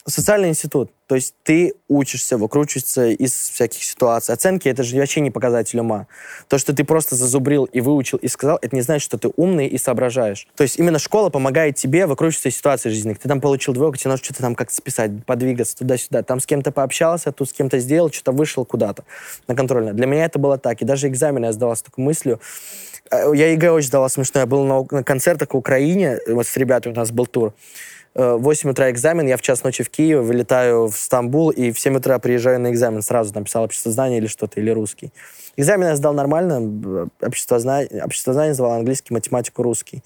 социальный 0.09 0.49
институт. 0.49 0.91
То 1.07 1.15
есть 1.15 1.35
ты 1.43 1.73
учишься, 1.87 2.37
выкручиваешься 2.37 3.07
из 3.07 3.31
всяких 3.31 3.83
ситуаций. 3.83 4.33
Оценки— 4.33 4.67
это 4.69 4.83
же 4.83 4.97
вообще 4.97 5.21
не 5.21 5.31
показатель 5.31 5.79
ума. 5.79 6.07
То, 6.47 6.57
что 6.57 6.73
ты 6.73 6.83
просто 6.83 7.15
зазубрил 7.15 7.65
и 7.65 7.79
выучил 7.79 8.17
и 8.17 8.27
сказал, 8.27 8.57
это 8.61 8.75
не 8.75 8.81
значит, 8.81 9.03
что 9.03 9.17
ты 9.17 9.31
умный 9.35 9.67
и 9.67 9.77
соображаешь. 9.77 10.47
То 10.55 10.63
есть 10.63 10.79
именно 10.79 10.99
школа 10.99 11.29
помогает 11.29 11.75
тебе 11.75 12.05
выкручиваться 12.07 12.49
из 12.49 12.57
ситуации 12.57 12.89
жизненных. 12.89 13.19
Ты 13.19 13.29
там 13.29 13.39
получил 13.39 13.73
двойку, 13.73 13.97
тебе 13.97 14.11
нужно 14.11 14.23
что-то 14.23 14.41
там 14.41 14.55
как-то 14.55 14.73
списать, 14.73 15.25
подвигаться 15.25 15.77
туда-сюда. 15.77 16.23
Там 16.23 16.39
с 16.39 16.45
кем-то 16.45 16.71
пообщался, 16.71 17.31
тут 17.31 17.49
с 17.49 17.53
кем-то 17.53 17.79
сделал, 17.79 18.11
что-то 18.11 18.31
вышел 18.31 18.65
куда-то 18.65 19.03
на 19.47 19.55
контрольное. 19.55 19.93
Для 19.93 20.07
меня 20.07 20.25
это 20.25 20.39
было 20.39 20.57
так. 20.57 20.81
И 20.81 20.85
даже 20.85 21.07
экзамен 21.07 21.43
я 21.43 21.51
сдавал 21.53 21.75
с 21.75 21.81
такой 21.81 22.03
мыслью. 22.03 22.39
Э, 23.11 23.31
я 23.33 23.51
ЕГЭ 23.51 23.71
очень 23.71 23.87
сдавал 23.87 24.09
смешно. 24.09 24.41
Я 24.41 24.45
был 24.45 24.63
на, 24.65 24.85
на 24.89 25.03
концертах 25.03 25.53
в 25.53 25.57
Украине, 25.57 26.19
вот 26.27 26.47
с 26.47 26.57
ребятами 26.57 26.93
у 26.93 26.95
нас 26.95 27.11
был 27.11 27.25
тур. 27.25 27.53
8 28.17 28.71
утра 28.71 28.89
экзамен, 28.89 29.27
я 29.27 29.37
в 29.37 29.41
час 29.43 29.63
ночи 29.63 29.83
в 29.83 29.91
Киеве, 29.91 30.21
вылетаю 30.21 30.87
в 30.87 30.97
Стамбул 30.97 31.51
и 31.51 31.71
в 31.71 31.79
7 31.79 31.97
утра 31.97 32.17
приезжаю 32.17 32.59
на 32.59 32.71
экзамен. 32.71 33.03
Сразу 33.03 33.31
там 33.31 33.43
писал 33.43 33.63
обществознание 33.63 34.17
или 34.17 34.25
что-то, 34.25 34.59
или 34.59 34.71
русский. 34.71 35.13
Экзамен 35.55 35.89
я 35.89 35.95
сдал 35.95 36.15
нормально, 36.15 37.09
обществознание, 37.21 38.03
обществознание 38.03 38.55
сдавал 38.55 38.73
английский, 38.73 39.13
математику, 39.13 39.61
русский. 39.61 40.03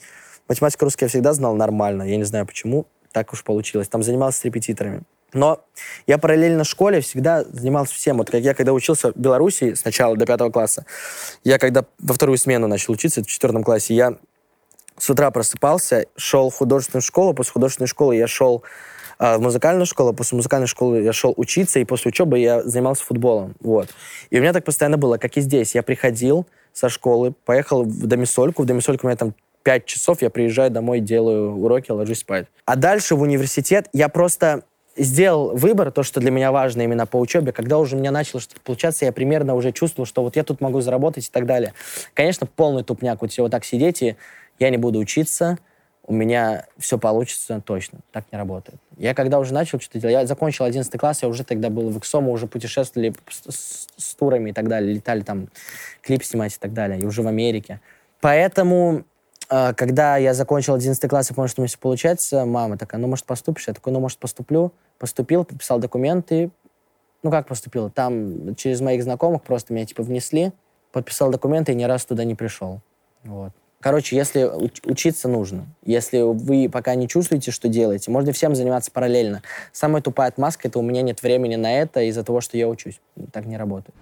Математику, 0.49 0.83
русский 0.83 1.05
я 1.05 1.09
всегда 1.09 1.31
знал 1.31 1.55
нормально, 1.55 2.03
я 2.03 2.17
не 2.17 2.25
знаю 2.25 2.45
почему, 2.45 2.85
так 3.13 3.31
уж 3.31 3.45
получилось. 3.45 3.87
Там 3.87 4.03
занимался 4.03 4.39
с 4.39 4.45
репетиторами. 4.45 5.03
Но 5.33 5.63
я 6.07 6.17
параллельно 6.17 6.65
школе 6.65 6.99
всегда 6.99 7.45
занимался 7.45 7.93
всем. 7.95 8.17
Вот 8.17 8.29
как 8.29 8.41
я 8.41 8.53
когда 8.53 8.73
учился 8.73 9.13
в 9.13 9.15
Беларуси 9.15 9.75
сначала 9.75 10.17
до 10.17 10.25
пятого 10.25 10.49
класса, 10.49 10.85
я 11.45 11.57
когда 11.57 11.85
во 11.99 12.13
вторую 12.13 12.37
смену 12.37 12.67
начал 12.67 12.91
учиться, 12.91 13.23
в 13.23 13.27
четвертом 13.27 13.63
классе, 13.63 13.93
я 13.93 14.17
с 15.01 15.09
утра 15.09 15.31
просыпался, 15.31 16.05
шел 16.15 16.51
в 16.51 16.55
художественную 16.55 17.01
школу, 17.01 17.33
после 17.33 17.53
художественной 17.53 17.87
школы 17.87 18.15
я 18.15 18.27
шел 18.27 18.61
э, 19.17 19.37
в 19.37 19.41
музыкальную 19.41 19.87
школу, 19.87 20.13
после 20.13 20.35
музыкальной 20.35 20.67
школы 20.67 21.01
я 21.01 21.11
шел 21.11 21.33
учиться, 21.37 21.79
и 21.79 21.85
после 21.85 22.09
учебы 22.09 22.37
я 22.37 22.61
занимался 22.61 23.03
футболом. 23.03 23.55
Вот. 23.61 23.89
И 24.29 24.37
у 24.37 24.41
меня 24.41 24.53
так 24.53 24.63
постоянно 24.63 24.99
было, 24.99 25.17
как 25.17 25.37
и 25.37 25.41
здесь. 25.41 25.73
Я 25.73 25.81
приходил 25.81 26.45
со 26.71 26.87
школы, 26.87 27.33
поехал 27.45 27.83
в 27.83 28.05
Домисольку, 28.05 28.61
в 28.61 28.67
Домисольку 28.67 29.07
у 29.07 29.09
меня 29.09 29.17
там 29.17 29.33
5 29.63 29.85
часов, 29.87 30.21
я 30.21 30.29
приезжаю 30.29 30.69
домой, 30.69 30.99
делаю 30.99 31.55
уроки, 31.55 31.89
ложусь 31.89 32.19
спать. 32.19 32.45
А 32.65 32.75
дальше 32.75 33.15
в 33.15 33.21
университет 33.21 33.89
я 33.93 34.07
просто 34.07 34.65
сделал 34.95 35.55
выбор, 35.55 35.91
то, 35.91 36.03
что 36.03 36.19
для 36.19 36.29
меня 36.29 36.51
важно 36.51 36.81
именно 36.81 37.07
по 37.07 37.17
учебе, 37.17 37.51
когда 37.51 37.79
уже 37.79 37.95
у 37.95 37.99
меня 37.99 38.11
начало 38.11 38.41
что-то 38.41 38.61
получаться, 38.61 39.05
я 39.05 39.11
примерно 39.11 39.55
уже 39.55 39.71
чувствовал, 39.71 40.05
что 40.05 40.21
вот 40.21 40.35
я 40.35 40.43
тут 40.43 40.61
могу 40.61 40.81
заработать 40.81 41.27
и 41.27 41.31
так 41.31 41.45
далее. 41.45 41.73
Конечно, 42.13 42.45
полный 42.45 42.83
тупняк 42.83 43.21
вот 43.21 43.31
вот 43.37 43.51
так 43.51 43.65
сидеть 43.65 44.01
и 44.03 44.15
я 44.61 44.69
не 44.69 44.77
буду 44.77 44.99
учиться, 44.99 45.57
у 46.05 46.13
меня 46.13 46.65
все 46.77 46.97
получится 46.97 47.61
точно. 47.65 47.99
Так 48.11 48.25
не 48.31 48.37
работает. 48.37 48.79
Я 48.97 49.13
когда 49.13 49.39
уже 49.39 49.53
начал 49.53 49.79
что-то 49.79 49.99
делать, 49.99 50.13
я 50.13 50.25
закончил 50.27 50.65
11 50.65 50.99
класс, 50.99 51.23
я 51.23 51.29
уже 51.29 51.43
тогда 51.43 51.69
был 51.69 51.89
в 51.89 51.97
Иксо, 51.97 52.21
мы 52.21 52.31
уже 52.31 52.47
путешествовали 52.47 53.13
с, 53.29 53.51
с, 53.51 53.87
с 53.97 54.15
турами 54.15 54.51
и 54.51 54.53
так 54.53 54.67
далее, 54.67 54.93
летали 54.93 55.21
там 55.21 55.47
клип 56.01 56.23
снимать 56.23 56.55
и 56.55 56.59
так 56.59 56.73
далее, 56.73 56.99
и 56.99 57.05
уже 57.05 57.21
в 57.21 57.27
Америке. 57.27 57.81
Поэтому, 58.19 59.03
э, 59.49 59.73
когда 59.73 60.17
я 60.17 60.33
закончил 60.33 60.75
11 60.75 61.09
класс 61.09 61.31
и 61.31 61.33
понял, 61.33 61.47
что 61.47 61.61
у 61.61 61.63
меня 61.63 61.69
все 61.69 61.79
получается, 61.79 62.45
мама 62.45 62.77
такая, 62.77 63.01
ну, 63.01 63.07
может, 63.07 63.25
поступишь? 63.25 63.67
Я 63.67 63.73
такой, 63.73 63.93
ну, 63.93 63.99
может, 63.99 64.19
поступлю. 64.19 64.71
Поступил, 64.99 65.43
подписал 65.43 65.79
документы. 65.79 66.51
Ну, 67.23 67.31
как 67.31 67.47
поступил? 67.47 67.89
Там 67.89 68.55
через 68.55 68.81
моих 68.81 69.01
знакомых 69.01 69.41
просто 69.41 69.73
меня, 69.73 69.85
типа, 69.85 70.03
внесли, 70.03 70.51
подписал 70.91 71.31
документы 71.31 71.71
и 71.71 71.75
ни 71.75 71.83
раз 71.83 72.05
туда 72.05 72.23
не 72.23 72.35
пришел. 72.35 72.81
Вот. 73.23 73.53
Короче, 73.81 74.15
если 74.15 74.49
учиться 74.85 75.27
нужно, 75.27 75.65
если 75.83 76.21
вы 76.21 76.69
пока 76.69 76.93
не 76.93 77.07
чувствуете, 77.07 77.51
что 77.51 77.67
делаете, 77.67 78.11
можно 78.11 78.31
всем 78.31 78.55
заниматься 78.55 78.91
параллельно. 78.91 79.41
Самая 79.73 80.03
тупая 80.03 80.29
отмазка— 80.29 80.67
это 80.69 80.77
у 80.77 80.83
меня 80.83 81.01
нет 81.01 81.23
времени 81.23 81.55
на 81.55 81.73
это 81.73 82.01
из-за 82.01 82.23
того, 82.23 82.41
что 82.41 82.57
я 82.57 82.69
учусь. 82.69 83.01
Так 83.33 83.45
не 83.45 83.57
работает. 83.57 83.95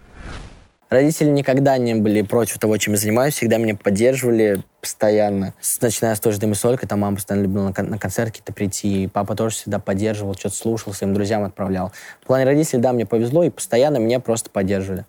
Родители 0.90 1.30
никогда 1.30 1.78
не 1.78 1.94
были 1.94 2.24
против 2.24 2.58
того, 2.58 2.76
чем 2.78 2.94
я 2.94 3.00
занимаюсь, 3.00 3.36
всегда 3.36 3.58
меня 3.58 3.76
поддерживали 3.76 4.64
постоянно. 4.82 5.54
Начиная 5.82 6.16
с 6.16 6.20
той 6.20 6.34
же 6.34 6.40
Демисолька, 6.40 6.88
там 6.88 7.02
мама 7.02 7.16
постоянно 7.18 7.44
любила 7.44 7.64
на, 7.66 7.74
кон- 7.74 7.90
на 7.92 8.00
концерт 8.00 8.32
какие-то 8.32 8.54
прийти, 8.54 9.04
и 9.04 9.08
папа 9.08 9.36
тоже 9.36 9.56
всегда 9.56 9.78
поддерживал, 9.78 10.34
что-то 10.34 10.56
слушал, 10.56 10.92
своим 10.94 11.14
друзьям 11.14 11.44
отправлял. 11.44 11.92
В 12.22 12.26
плане 12.26 12.46
родителей, 12.46 12.82
да, 12.82 12.92
мне 12.92 13.06
повезло, 13.06 13.44
и 13.44 13.52
постоянно 13.52 13.98
меня 13.98 14.20
просто 14.20 14.50
поддерживали. 14.50 15.06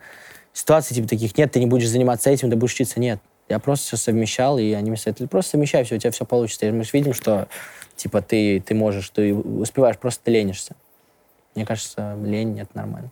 Ситуаций 0.53 0.95
типа 0.95 1.09
таких 1.09 1.37
нет, 1.39 1.51
ты 1.51 1.61
не 1.61 1.67
будешь 1.67 1.89
заниматься 1.89 2.29
этим, 2.29 2.51
ты 2.51 2.57
будешь 2.57 2.75
учиться, 2.75 3.01
нет. 3.01 3.19
Я 3.51 3.59
просто 3.59 3.89
все 3.89 3.97
совмещал, 3.97 4.59
и 4.59 4.73
они 4.73 4.91
мне 4.91 4.97
советовали, 4.97 5.29
просто 5.29 5.51
совмещай 5.53 5.83
все, 5.83 5.97
у 5.97 5.99
тебя 5.99 6.13
все 6.13 6.25
получится. 6.25 6.67
И 6.67 6.71
мы 6.71 6.85
видим, 6.93 7.13
что, 7.13 7.49
типа, 7.97 8.23
ты, 8.23 8.61
ты 8.61 8.75
можешь, 8.75 9.11
ты 9.11 9.35
успеваешь, 9.35 9.99
просто 9.99 10.25
ты 10.25 10.31
ленишься. 10.31 10.77
Мне 11.57 11.67
кажется, 11.67 12.17
лень— 12.25 12.61
это 12.61 12.71
нормально. 12.75 13.11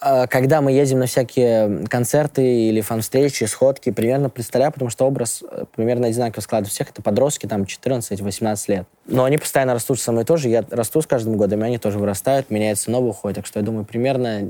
А, 0.00 0.28
когда 0.28 0.60
мы 0.60 0.70
едем 0.70 1.00
на 1.00 1.06
всякие 1.06 1.86
концерты 1.88 2.42
или 2.42 2.80
фан-встречи, 2.80 3.44
сходки, 3.44 3.90
примерно 3.90 4.30
представляю, 4.30 4.72
потому 4.72 4.90
что 4.90 5.04
образ 5.04 5.42
э, 5.50 5.64
примерно 5.74 6.06
одинаково 6.06 6.40
складывает 6.40 6.72
всех. 6.72 6.90
Это 6.90 7.02
подростки, 7.02 7.46
там, 7.46 7.62
14-18 7.62 8.64
лет. 8.68 8.86
Но 9.06 9.24
они 9.24 9.38
постоянно 9.38 9.74
растут 9.74 9.98
со 9.98 10.12
мной 10.12 10.24
тоже. 10.24 10.48
Я 10.48 10.64
расту 10.70 11.02
с 11.02 11.06
каждым 11.06 11.36
годом, 11.36 11.64
и 11.64 11.66
они 11.66 11.78
тоже 11.78 11.98
вырастают, 11.98 12.48
меняются 12.48 12.92
новые 12.92 13.10
уходят. 13.10 13.36
Так 13.36 13.46
что 13.46 13.58
я 13.58 13.64
думаю, 13.64 13.84
примерно, 13.84 14.48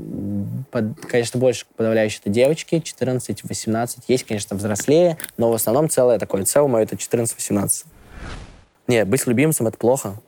под, 0.71 1.01
конечно, 1.07 1.41
больше 1.41 1.65
подавляющие 1.77 2.21
это 2.21 2.29
девочки, 2.29 2.75
14-18. 2.85 4.01
Есть, 4.07 4.25
конечно, 4.25 4.55
взрослее, 4.55 5.17
но 5.39 5.51
в 5.51 5.55
основном 5.55 5.89
целое 5.89 6.19
такое 6.19 6.45
целое 6.45 6.69
мое 6.69 6.83
это 6.83 6.97
14-18. 6.97 7.87
Нет, 8.87 9.09
быть 9.09 9.27
любимцем— 9.27 9.67
это 9.69 9.79
плохо. 9.79 10.21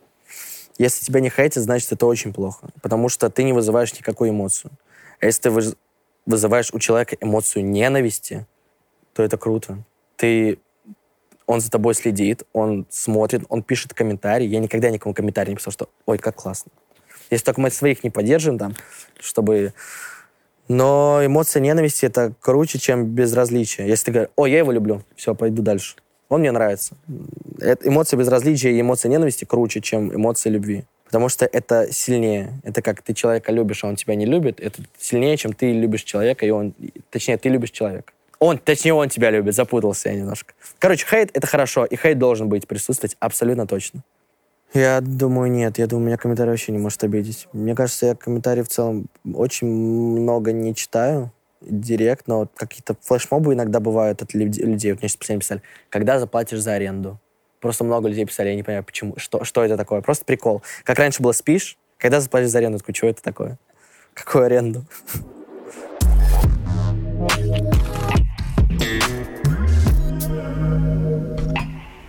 Если 0.79 1.05
тебя 1.05 1.19
не 1.19 1.29
хейтят, 1.29 1.61
значит, 1.61 1.91
это 1.91 2.07
очень 2.07 2.33
плохо. 2.33 2.69
Потому 2.81 3.07
что 3.07 3.29
ты 3.29 3.43
не 3.43 3.53
вызываешь 3.53 3.93
никакой 3.93 4.31
эмоцию. 4.31 4.71
А 5.21 5.25
если 5.25 5.41
ты 5.41 5.75
вызываешь 6.25 6.73
у 6.73 6.79
человека 6.79 7.15
эмоцию 7.21 7.65
ненависти, 7.65 8.45
то 9.13 9.23
это 9.23 9.37
круто. 9.37 9.83
Ты 10.17 10.59
он 11.51 11.59
за 11.59 11.69
тобой 11.69 11.93
следит, 11.95 12.43
он 12.53 12.85
смотрит, 12.89 13.43
он 13.49 13.61
пишет 13.61 13.93
комментарии. 13.93 14.47
Я 14.47 14.59
никогда 14.59 14.89
никому 14.89 15.13
комментарий 15.13 15.51
не 15.51 15.57
писал, 15.57 15.73
что 15.73 15.89
«Ой, 16.05 16.17
как 16.17 16.35
классно». 16.35 16.71
Если 17.29 17.45
только 17.45 17.59
мы 17.59 17.69
своих 17.71 18.03
не 18.03 18.09
поддержим 18.09 18.57
там, 18.57 18.75
чтобы... 19.19 19.73
Но 20.67 21.19
эмоция 21.23 21.59
ненависти— 21.59 22.05
это 22.07 22.33
круче, 22.39 22.79
чем 22.79 23.05
безразличие. 23.05 23.87
Если 23.87 24.05
ты 24.05 24.11
говоришь 24.11 24.31
«О, 24.37 24.45
я 24.45 24.59
его 24.59 24.71
люблю», 24.71 25.03
все, 25.17 25.35
пойду 25.35 25.61
дальше. 25.61 25.97
Он 26.29 26.39
мне 26.39 26.51
нравится. 26.51 26.95
Это 27.59 27.89
эмоция 27.89 28.17
безразличия 28.17 28.71
и 28.71 28.79
эмоция 28.79 29.09
ненависти 29.09 29.43
круче, 29.43 29.81
чем 29.81 30.15
эмоция 30.15 30.51
любви. 30.51 30.85
Потому 31.11 31.27
что 31.27 31.45
это 31.45 31.91
сильнее. 31.91 32.53
Это 32.63 32.81
как 32.81 33.01
ты 33.01 33.13
человека 33.13 33.51
любишь, 33.51 33.83
а 33.83 33.87
он 33.87 33.97
тебя 33.97 34.15
не 34.15 34.25
любит. 34.25 34.61
Это 34.61 34.81
сильнее, 34.97 35.35
чем 35.35 35.51
ты 35.51 35.73
любишь 35.73 36.03
человека, 36.03 36.45
и 36.45 36.51
он... 36.51 36.73
Точнее, 37.09 37.37
ты 37.37 37.49
любишь 37.49 37.71
человека. 37.71 38.13
Он, 38.39 38.57
точнее, 38.57 38.93
он 38.93 39.09
тебя 39.09 39.29
любит. 39.29 39.53
Запутался 39.53 40.07
я 40.07 40.15
немножко. 40.15 40.53
Короче, 40.79 41.05
хейт— 41.05 41.29
это 41.33 41.45
хорошо, 41.47 41.83
и 41.83 41.97
хейт 41.97 42.17
должен 42.17 42.47
быть, 42.47 42.65
присутствовать 42.65 43.17
абсолютно 43.19 43.67
точно. 43.67 44.03
Я 44.73 45.01
думаю, 45.01 45.51
нет. 45.51 45.77
Я 45.79 45.87
думаю, 45.87 46.07
меня 46.07 46.17
комментарий 46.17 46.51
вообще 46.51 46.71
не 46.71 46.77
может 46.77 47.03
обидеть. 47.03 47.49
Мне 47.51 47.75
кажется, 47.75 48.05
я 48.05 48.15
комментарии 48.15 48.61
в 48.61 48.69
целом 48.69 49.07
очень 49.33 49.67
много 49.67 50.53
не 50.53 50.73
читаю. 50.73 51.33
Директ, 51.59 52.27
но 52.27 52.47
какие-то 52.55 52.95
флешмобы 53.01 53.53
иногда 53.53 53.81
бывают 53.81 54.21
от 54.21 54.33
людей. 54.33 54.93
Вот 54.93 55.01
мне 55.01 55.09
сейчас 55.09 55.17
писали, 55.17 55.61
когда 55.89 56.19
заплатишь 56.19 56.59
за 56.59 56.71
аренду? 56.71 57.19
Просто 57.61 57.83
много 57.83 58.09
людей 58.09 58.25
писали, 58.25 58.49
я 58.49 58.55
не 58.55 58.63
понимаю, 58.63 58.83
почему, 58.83 59.13
что, 59.17 59.43
что 59.43 59.63
это 59.63 59.77
такое. 59.77 60.01
Просто 60.01 60.25
прикол. 60.25 60.63
Как 60.83 60.97
раньше 60.97 61.21
было 61.21 61.31
спишь, 61.31 61.77
когда 61.97 62.19
заплатишь 62.19 62.49
за 62.49 62.57
аренду, 62.57 62.79
такой, 62.79 62.95
что 62.95 63.07
это 63.07 63.21
такое? 63.21 63.59
Какую 64.15 64.45
аренду? 64.45 64.83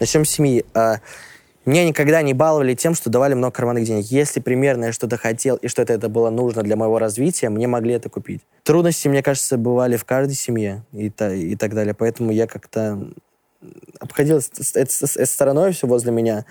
Начнем 0.00 0.24
с 0.24 0.30
семьи. 0.30 0.64
А, 0.74 0.96
меня 1.66 1.84
никогда 1.86 2.22
не 2.22 2.32
баловали 2.32 2.74
тем, 2.74 2.94
что 2.94 3.10
давали 3.10 3.34
много 3.34 3.52
карманных 3.52 3.84
денег. 3.84 4.06
Если 4.06 4.40
примерно 4.40 4.86
я 4.86 4.92
что-то 4.92 5.18
хотел 5.18 5.56
и 5.56 5.68
что-то 5.68 5.92
это 5.92 6.08
было 6.08 6.30
нужно 6.30 6.62
для 6.62 6.76
моего 6.76 6.98
развития, 6.98 7.50
мне 7.50 7.66
могли 7.66 7.92
это 7.92 8.08
купить. 8.08 8.40
Трудности, 8.62 9.06
мне 9.06 9.22
кажется, 9.22 9.58
бывали 9.58 9.98
в 9.98 10.06
каждой 10.06 10.34
семье 10.34 10.82
и, 10.92 11.10
та, 11.10 11.32
и 11.34 11.54
так 11.56 11.74
далее. 11.74 11.92
Поэтому 11.92 12.32
я 12.32 12.46
как-то 12.46 13.12
обходил 14.00 14.40
стороной 14.40 15.72
все 15.72 15.86
возле 15.86 16.12
меня, 16.12 16.44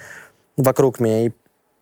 вокруг 0.57 0.99
меня. 0.99 1.27
И 1.27 1.31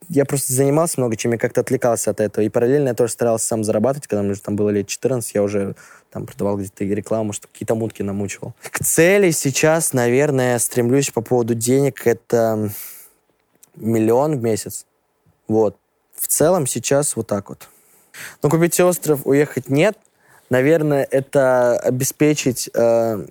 я 0.08 0.26
просто 0.26 0.54
занимался 0.54 1.00
много 1.00 1.16
чем, 1.16 1.34
я 1.34 1.38
как-то 1.38 1.62
отвлекался 1.62 2.12
от 2.12 2.20
этого. 2.20 2.44
И 2.44 2.50
параллельно 2.50 2.90
я 2.90 2.94
тоже 2.94 3.14
старался 3.14 3.48
сам 3.48 3.64
зарабатывать. 3.64 4.08
Когда 4.08 4.24
мне 4.24 4.36
там 4.36 4.56
было 4.56 4.70
лет 4.70 4.88
14, 4.88 5.36
я 5.36 5.44
уже 5.44 5.76
там 6.10 6.26
продавал 6.26 6.58
где-то 6.58 6.84
рекламу, 6.84 7.34
что 7.34 7.48
какие-то 7.48 7.76
мутки 7.76 8.02
намучивал. 8.02 8.54
К 8.62 8.84
цели 8.84 9.32
сейчас, 9.32 9.94
наверное, 9.94 10.58
стремлюсь 10.60 11.12
по 11.12 11.22
поводу 11.22 11.54
денег. 11.54 12.08
Это 12.08 12.72
миллион 13.76 14.40
в 14.40 14.42
месяц. 14.42 14.86
Вот. 15.48 15.78
В 16.16 16.28
целом 16.28 16.66
сейчас 16.66 17.16
вот 17.16 17.28
так 17.28 17.50
вот. 17.50 17.70
Но 18.42 18.50
купить 18.50 18.80
остров, 18.80 19.22
уехать 19.26 19.70
нет. 19.70 19.98
Наверное, 20.50 21.08
это 21.10 21.78
обеспечить 21.78 22.70
э, 22.74 23.26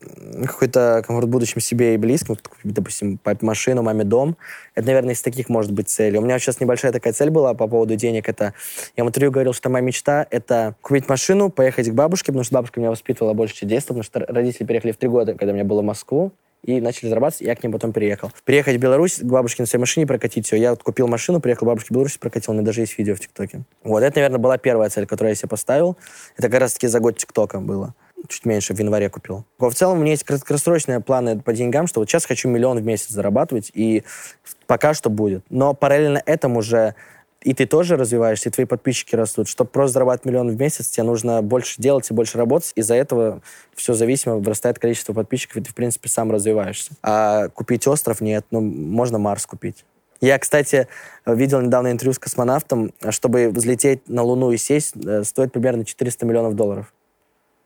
какой-то 0.47 1.03
комфорт 1.05 1.29
будущем 1.29 1.61
себе 1.61 1.95
и 1.95 1.97
близким. 1.97 2.37
Допустим, 2.63 3.19
папе 3.19 3.45
машину, 3.45 3.83
маме 3.83 4.05
дом. 4.05 4.37
Это, 4.77 4.87
наверное, 4.87 5.15
из 5.15 5.23
таких 5.23 5.49
может 5.49 5.73
быть 5.73 5.89
целей. 5.89 6.19
У 6.19 6.23
меня 6.23 6.39
сейчас 6.39 6.61
небольшая 6.61 6.93
такая 6.93 7.13
цель 7.13 7.31
была 7.31 7.55
по 7.55 7.67
поводу 7.67 7.97
денег. 7.97 8.29
Это 8.29 8.55
я 8.97 9.05
в 9.05 9.09
интервью 9.09 9.33
говорил, 9.33 9.53
что 9.53 9.69
моя 9.69 9.85
мечта— 9.85 10.27
это 10.31 10.77
купить 10.81 11.09
машину, 11.09 11.51
поехать 11.51 11.89
к 11.89 11.93
бабушке, 11.93 12.27
потому 12.27 12.45
что 12.45 12.55
бабушка 12.55 12.79
меня 12.79 12.91
воспитывала 12.91 13.35
больше, 13.35 13.57
чем 13.57 13.69
детство, 13.69 13.95
потому 13.95 14.05
что 14.05 14.21
родители 14.33 14.65
переехали 14.65 14.93
в 14.93 14.97
три 14.97 15.09
года, 15.09 15.35
когда 15.35 15.53
мне 15.53 15.65
было 15.65 15.83
в 15.83 15.85
Москву 15.85 16.33
и 16.65 16.81
начали 16.81 17.09
зарабатывать, 17.09 17.43
я 17.43 17.55
к 17.55 17.63
ним 17.63 17.73
потом 17.73 17.93
переехал. 17.93 18.33
Приехать 18.45 18.77
в 18.77 18.79
Беларусь, 18.79 19.19
к 19.19 19.25
бабушке 19.25 19.63
на 19.63 19.67
своей 19.67 19.81
машине 19.81 20.07
прокатить 20.07 20.47
все. 20.47 20.57
Я 20.57 20.71
вот 20.71 20.83
купил 20.83 21.09
машину, 21.09 21.41
приехал 21.41 21.67
к 21.67 21.69
бабушке 21.69 21.89
в 21.89 21.93
Беларусь, 21.93 22.19
прокатил, 22.19 22.53
у 22.53 22.57
меня 22.57 22.65
даже 22.65 22.81
есть 22.81 22.99
видео 22.99 23.15
в 23.15 23.21
ТикТоке. 23.21 23.63
Вот, 23.85 24.03
это, 24.03 24.17
наверное, 24.17 24.39
была 24.39 24.59
первая 24.59 24.91
цель, 24.91 25.07
которую 25.07 25.31
я 25.31 25.35
себе 25.35 25.49
поставил. 25.49 25.97
Это 26.37 26.49
как 26.49 26.61
раз-таки 26.61 26.87
за 26.87 27.01
год 27.01 27.17
ТикТока 27.17 27.61
было. 27.61 27.95
Чуть 28.29 28.45
меньше, 28.45 28.75
в 28.75 28.79
январе 28.79 29.09
купил. 29.09 29.45
В 29.59 29.73
целом 29.73 29.99
у 29.99 30.01
меня 30.01 30.11
есть 30.13 30.25
краткосрочные 30.25 31.01
планы 31.01 31.41
по 31.41 31.53
деньгам, 31.53 31.87
что 31.87 32.01
вот 32.01 32.11
сейчас 32.11 32.27
хочу 32.27 32.49
миллион 32.49 32.79
в 32.79 32.83
месяц 32.83 33.11
зарабатывать, 33.11 33.71
и 33.73 34.03
пока 34.67 34.93
что 34.93 35.09
будет. 35.09 35.45
Но 35.51 35.73
параллельно 35.73 36.21
этому 36.27 36.61
же 36.61 36.95
и 37.43 37.55
ты 37.55 37.67
тоже 37.67 37.97
развиваешься, 37.97 38.49
и 38.49 38.53
твои 38.53 38.67
подписчики 38.67 39.15
растут. 39.15 39.49
Чтобы 39.49 39.71
просто 39.71 39.95
зарабатывать 39.95 40.27
миллион 40.27 40.51
в 40.51 40.59
месяц, 40.59 40.89
тебе 40.89 41.05
нужно 41.05 41.41
больше 41.43 41.81
делать 41.81 42.11
и 42.11 42.15
больше 42.15 42.37
работать. 42.37 42.73
Из-за 42.75 42.95
этого 42.95 43.43
все 43.75 43.95
зависимо, 43.95 44.37
вырастает 44.37 44.79
количество 44.79 45.13
подписчиков, 45.13 45.59
и 45.59 45.61
ты, 45.61 45.71
в 45.71 45.75
принципе, 45.75 46.09
сам 46.09 46.33
развиваешься. 46.33 46.93
А 47.03 47.49
купить 47.49 47.87
остров 47.87 48.21
нет, 48.21 48.45
ну, 48.51 48.61
можно 48.61 49.19
Марс 49.19 49.47
купить. 49.47 49.85
Я, 50.21 50.39
кстати, 50.39 50.89
видел 51.27 51.61
недавно 51.61 51.93
интервью 51.93 52.13
с 52.13 52.19
космонавтом. 52.19 52.93
Чтобы 53.11 53.51
взлететь 53.51 54.09
на 54.09 54.23
Луну 54.23 54.51
и 54.51 54.57
сесть, 54.57 54.95
э, 54.97 55.23
стоит 55.23 55.53
примерно 55.53 55.85
400 55.85 56.27
миллионов 56.27 56.57
долларов. 56.57 56.93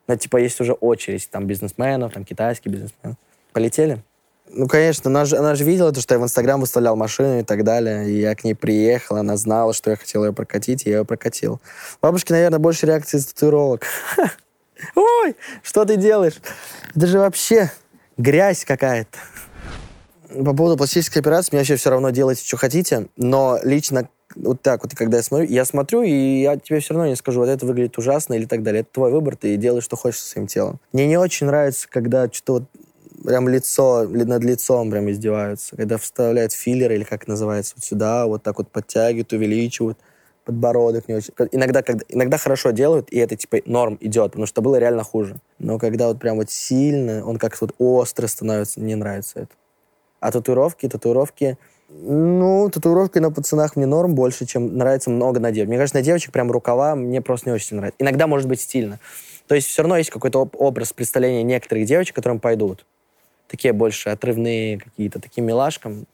Ну, 0.07 0.17
типа, 0.17 0.37
есть 0.37 0.61
уже 0.61 0.73
очередь 0.75 1.31
там 1.31 1.47
бизнесменов, 1.47 2.13
там 2.13 2.25
китайские 2.25 2.73
бизнесмены. 2.73 3.17
Полетели? 3.53 4.03
Ну, 4.49 4.69
конечно, 4.69 5.09
она 5.09 5.25
же, 5.25 5.37
она 5.37 5.55
же 5.55 5.65
видела 5.65 5.93
то, 5.93 6.01
что 6.01 6.15
я 6.15 6.21
в 6.21 6.25
Инстаграм 6.25 6.61
выставлял 6.61 6.95
машину 6.95 7.41
и 7.41 7.43
так 7.43 7.65
далее. 7.65 8.11
И 8.11 8.21
я 8.21 8.35
к 8.35 8.45
ней 8.45 8.55
приехал, 8.55 9.17
она 9.17 9.37
знала, 9.37 9.73
что 9.73 9.91
я 9.91 9.97
хотел 9.97 10.25
ее 10.25 10.33
прокатить, 10.33 10.87
и 10.87 10.91
я 10.91 10.99
ее 10.99 11.05
прокатил. 11.05 11.61
Бабушки, 12.03 12.33
наверное, 12.33 12.59
больше 12.59 12.87
реакции 12.87 13.19
с 13.19 13.27
татуировок. 13.27 13.87
Ой, 14.95 15.37
что 15.63 15.85
ты 15.85 15.97
делаешь? 15.97 16.41
Это 16.95 17.07
же 17.07 17.19
вообще 17.19 17.71
грязь 18.19 18.65
какая-то. 18.65 19.19
По 20.29 20.55
поводу 20.55 20.77
пластической 20.77 21.21
операции, 21.21 21.51
мне 21.53 21.61
вообще 21.61 21.77
все 21.77 21.91
равно 21.91 22.11
делайте, 22.11 22.45
что 22.45 22.57
хотите, 22.57 23.09
но 23.17 23.59
лично 23.63 24.09
вот 24.35 24.63
так 24.63 24.83
вот, 24.83 24.95
когда 24.95 25.19
я 25.19 25.23
смотрю, 25.23 25.47
я 25.49 25.65
смотрю, 25.65 26.03
и 26.03 26.41
я 26.41 26.57
тебе 26.57 26.81
все 26.81 26.95
равно 26.95 27.09
не 27.09 27.17
скажу, 27.17 27.41
вот 27.41 27.49
это 27.49 27.67
выглядит 27.67 27.99
ужасно 27.99 28.35
или 28.35 28.47
так 28.47 28.63
далее. 28.63 28.81
Это 28.81 28.91
твой 28.93 29.11
выбор, 29.11 29.37
ты 29.37 29.57
делаешь, 29.57 29.85
что 29.85 29.97
хочешь 29.97 30.21
со 30.21 30.29
своим 30.31 30.47
телом. 30.47 30.81
Мне 30.93 31.07
не 31.07 31.19
очень 31.19 31.47
нравится, 31.47 31.87
когда 31.89 32.29
что-то 32.33 32.53
вот 32.53 32.65
прям 33.23 33.49
лицо, 33.49 34.07
над 34.09 34.45
лицом 34.45 34.91
прям 34.91 35.11
издеваются. 35.11 35.77
Когда 35.77 35.99
вставляют 35.99 36.53
филлер, 36.53 36.93
или 36.93 37.05
как 37.05 37.27
называется, 37.27 37.75
вот 37.77 37.85
сюда, 37.85 38.27
вот 38.27 38.43
так 38.43 38.59
вот 38.59 38.69
подтягивают, 38.69 39.33
увеличивают 39.33 39.99
подбородок 40.45 41.09
не 41.09 41.15
очень. 41.15 41.33
Иногда, 41.53 41.83
когда, 41.83 42.05
иногда 42.09 42.37
хорошо 42.37 42.71
делают, 42.71 43.13
и 43.13 43.19
это 43.19 43.37
типа 43.37 43.59
норм 43.65 43.97
идет, 44.01 44.33
потому 44.33 44.47
что 44.47 44.61
было 44.61 44.77
реально 44.77 45.05
хуже. 45.05 45.37
Но 45.59 45.79
когда 45.79 46.09
вот 46.09 46.19
прям 46.19 46.37
вот 46.37 46.51
сильно, 46.51 47.25
он 47.25 47.39
как-то 47.39 47.67
вот 47.67 47.75
остро 47.79 48.27
становится, 48.27 48.81
не 48.81 48.95
нравится 48.95 49.41
это. 49.41 49.53
А 50.21 50.31
татуировки, 50.31 50.89
татуировки, 50.89 51.59
ну, 51.89 52.71
татуировки 52.71 53.19
на 53.19 53.31
пацанах 53.31 53.77
мне 53.77 53.87
норм 53.87 54.15
больше, 54.15 54.47
чем 54.47 54.77
нравится 54.77 55.11
много 55.11 55.41
на 55.41 55.51
девочек. 55.51 55.69
Мне 55.69 55.79
кажется, 55.79 55.99
на 55.99 56.03
девочек 56.03 56.33
прям 56.33 56.51
рукава 56.51 56.95
мне 56.97 57.21
просто 57.21 57.51
не 57.51 57.55
очень 57.55 57.77
нравится. 57.77 57.97
Иногда 57.99 58.27
может 58.27 58.49
быть 58.49 58.61
стильно. 58.61 58.99
То 59.47 59.55
есть 59.55 59.69
все 59.69 59.83
равно 59.83 59.99
есть 59.99 60.11
какой-то 60.11 60.49
образ 60.59 60.93
представления 60.93 61.43
некоторых 61.43 61.87
девочек, 61.87 62.15
которым 62.15 62.41
пойдут 62.41 62.87
такие 63.53 63.75
больше 63.75 64.09
отрывные 64.09 64.79
какие-то, 64.79 65.21
такие 65.21 65.43
милашкам. 65.43 66.07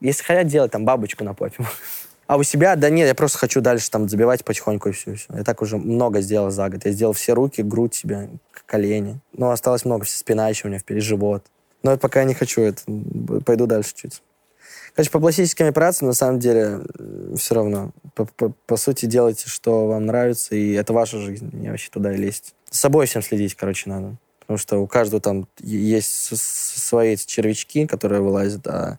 Если 0.00 0.22
хотят 0.22 0.46
делать, 0.46 0.70
там, 0.70 0.84
бабочку 0.84 1.24
на 1.24 1.34
попе. 1.34 1.62
А 2.28 2.36
у 2.36 2.42
себя, 2.42 2.76
да 2.76 2.90
нет, 2.90 3.08
я 3.08 3.14
просто 3.14 3.38
хочу 3.38 3.62
дальше 3.62 3.90
там 3.90 4.06
забивать 4.06 4.44
потихоньку 4.44 4.90
и 4.90 4.92
все, 4.92 5.14
все. 5.14 5.26
Я 5.34 5.44
так 5.44 5.62
уже 5.62 5.78
много 5.78 6.20
сделал 6.20 6.50
за 6.50 6.68
год. 6.68 6.84
Я 6.84 6.92
сделал 6.92 7.14
все 7.14 7.32
руки, 7.32 7.62
грудь 7.62 7.94
себе, 7.94 8.28
колени. 8.66 9.18
Но 9.32 9.50
осталось 9.50 9.86
много, 9.86 10.04
спина 10.04 10.46
еще 10.50 10.66
у 10.66 10.68
меня 10.68 10.78
впереди, 10.78 11.00
живот. 11.00 11.42
Но 11.82 11.92
это 11.92 12.00
пока 12.02 12.20
я 12.20 12.26
не 12.26 12.34
хочу, 12.34 12.60
это 12.60 12.82
пойду 13.46 13.66
дальше 13.66 13.94
чуть. 13.94 14.22
Короче, 14.94 15.10
по 15.10 15.20
пластическим 15.20 15.68
операциям, 15.68 16.08
на 16.08 16.14
самом 16.14 16.38
деле, 16.38 16.80
все 17.34 17.54
равно. 17.54 17.92
По, 18.14 18.26
по, 18.26 18.52
по 18.66 18.76
сути, 18.76 19.06
делайте, 19.06 19.48
что 19.48 19.86
вам 19.86 20.04
нравится, 20.04 20.54
и 20.54 20.72
это 20.72 20.92
ваша 20.92 21.18
жизнь. 21.18 21.48
Не 21.54 21.70
вообще 21.70 21.88
туда 21.90 22.12
и 22.12 22.18
лезть. 22.18 22.54
С 22.68 22.78
собой 22.78 23.06
всем 23.06 23.22
следить, 23.22 23.54
короче, 23.54 23.88
надо. 23.88 24.18
Потому 24.48 24.58
что 24.60 24.78
у 24.78 24.86
каждого 24.86 25.20
там 25.20 25.46
есть 25.60 26.10
свои 26.10 27.18
червячки, 27.18 27.86
которые 27.86 28.22
вылазят, 28.22 28.66
а 28.66 28.98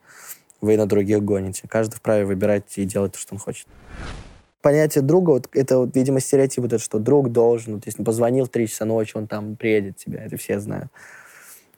вы 0.61 0.77
на 0.77 0.85
других 0.85 1.23
гоните. 1.23 1.63
Каждый 1.67 1.95
вправе 1.95 2.23
выбирать 2.23 2.77
и 2.77 2.85
делать 2.85 3.13
то, 3.13 3.17
что 3.17 3.33
он 3.33 3.39
хочет. 3.39 3.65
Понятие 4.61 5.01
друга, 5.01 5.31
вот, 5.31 5.49
это, 5.53 5.79
вот, 5.79 5.95
видимо, 5.95 6.19
стереотип, 6.19 6.59
вот 6.61 6.73
это, 6.73 6.83
что 6.83 6.99
друг 6.99 7.31
должен, 7.31 7.73
вот, 7.73 7.87
если 7.87 8.01
он 8.01 8.05
позвонил 8.05 8.45
в 8.45 8.49
3 8.49 8.67
часа 8.67 8.85
ночи, 8.85 9.17
он 9.17 9.25
там 9.25 9.55
приедет 9.55 9.97
тебя, 9.97 10.23
это 10.23 10.37
все 10.37 10.59
знают. 10.59 10.91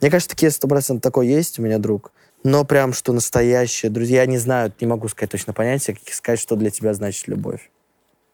Мне 0.01 0.12
кажется, 0.12 0.36
такие 0.36 0.51
сто 0.51 0.67
процентов 0.67 1.01
такой 1.01 1.29
есть 1.29 1.57
у 1.57 1.62
меня 1.62 1.79
друг. 1.79 2.12
Но 2.43 2.65
прям, 2.65 2.91
что 2.91 3.13
настоящие 3.13 3.89
друзья, 3.89 4.23
я 4.23 4.25
не 4.25 4.38
знаю, 4.38 4.73
не 4.81 4.88
могу 4.88 5.07
сказать 5.07 5.31
точно 5.31 5.53
понятие, 5.53 5.95
как 5.95 6.13
сказать, 6.13 6.41
что 6.41 6.57
для 6.57 6.71
тебя 6.71 6.93
значит 6.93 7.25
любовь. 7.29 7.71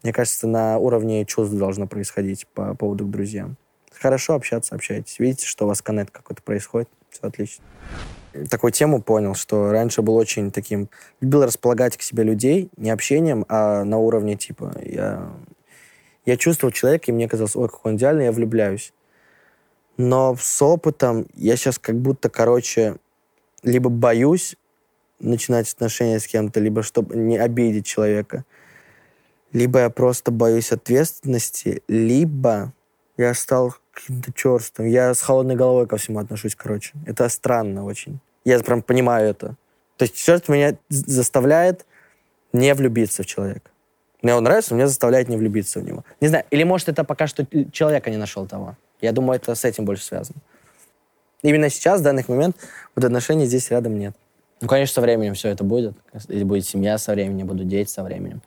Мне 0.01 0.13
кажется, 0.13 0.47
на 0.47 0.79
уровне 0.79 1.25
чувств 1.25 1.53
должно 1.53 1.85
происходить 1.85 2.47
по 2.47 2.73
поводу 2.73 3.05
к 3.05 3.11
друзьям. 3.11 3.55
Хорошо 3.99 4.33
общаться, 4.35 4.75
общайтесь. 4.75 5.19
Видите, 5.19 5.45
что 5.45 5.65
у 5.65 5.67
вас 5.67 5.81
коннект 5.81 6.11
какой-то 6.11 6.41
происходит. 6.41 6.89
Все 7.09 7.21
отлично. 7.23 7.63
Такую 8.49 8.71
тему 8.71 9.01
понял, 9.01 9.33
что 9.35 9.71
раньше 9.71 10.01
был 10.01 10.15
очень 10.15 10.51
таким... 10.51 10.89
Любил 11.21 11.43
располагать 11.43 11.97
к 11.97 12.01
себе 12.01 12.23
людей 12.23 12.69
не 12.77 12.91
общением, 12.91 13.45
а 13.49 13.83
на 13.83 13.97
уровне 13.97 14.35
типа... 14.35 14.75
Я, 14.83 15.31
я 16.25 16.37
чувствовал 16.37 16.71
человека, 16.71 17.05
и 17.07 17.11
мне 17.11 17.27
казалось, 17.27 17.55
ой, 17.55 17.69
какой 17.69 17.93
он 17.93 17.97
идеальный, 17.97 18.25
я 18.25 18.31
влюбляюсь. 18.31 18.93
Но 19.97 20.35
с 20.39 20.61
опытом 20.61 21.25
я 21.33 21.55
сейчас 21.55 21.79
как 21.79 21.95
будто, 21.95 22.29
короче, 22.29 22.97
либо 23.63 23.89
боюсь 23.89 24.55
начинать 25.19 25.71
отношения 25.73 26.19
с 26.19 26.27
кем-то, 26.27 26.59
либо 26.59 26.83
чтобы 26.83 27.15
не 27.15 27.37
обидеть 27.37 27.87
человека, 27.87 28.45
либо 29.51 29.79
я 29.79 29.89
просто 29.89 30.31
боюсь 30.31 30.71
ответственности, 30.71 31.81
либо 31.87 32.73
я 33.17 33.33
стал 33.33 33.75
каким-то 33.97 34.31
черстом. 34.33 34.85
Я 34.85 35.13
с 35.13 35.21
холодной 35.21 35.55
головой 35.55 35.87
ко 35.87 35.97
всему 35.97 36.19
отношусь, 36.19 36.55
короче. 36.55 36.93
Это 37.05 37.27
странно 37.29 37.83
очень. 37.83 38.19
Я 38.45 38.59
прям 38.59 38.81
понимаю 38.81 39.29
это. 39.29 39.55
То 39.97 40.03
есть 40.03 40.15
черт 40.15 40.47
меня 40.47 40.77
заставляет 40.89 41.85
не 42.53 42.73
влюбиться 42.73 43.23
в 43.23 43.25
человека. 43.25 43.71
Мне 44.21 44.35
он 44.35 44.43
нравится, 44.43 44.71
но 44.71 44.77
меня 44.77 44.87
заставляет 44.87 45.29
не 45.29 45.37
влюбиться 45.37 45.79
в 45.79 45.83
него. 45.83 46.03
Не 46.21 46.27
знаю, 46.27 46.45
или 46.51 46.63
может 46.63 46.89
это 46.89 47.03
пока 47.03 47.27
что 47.27 47.45
человека 47.71 48.09
не 48.09 48.17
нашел 48.17 48.45
того. 48.47 48.75
Я 49.01 49.11
думаю, 49.11 49.37
это 49.37 49.53
с 49.53 49.65
этим 49.65 49.85
больше 49.85 50.03
связано. 50.03 50.39
Именно 51.43 51.69
сейчас, 51.69 52.01
в 52.01 52.03
данный 52.03 52.25
момент, 52.27 52.55
вот 52.95 53.05
отношений 53.05 53.45
здесь 53.45 53.69
рядом 53.69 53.97
нет. 53.97 54.15
Ну, 54.61 54.67
конечно, 54.67 54.95
со 54.95 55.01
временем 55.01 55.35
все 55.35 55.49
это 55.49 55.63
будет. 55.63 55.93
Если 56.13 56.43
будет 56.43 56.65
семья 56.65 56.97
со 56.97 57.11
временем, 57.13 57.45
будут 57.45 57.67
дети 57.67 57.89
со 57.89 58.03
временем. 58.03 58.41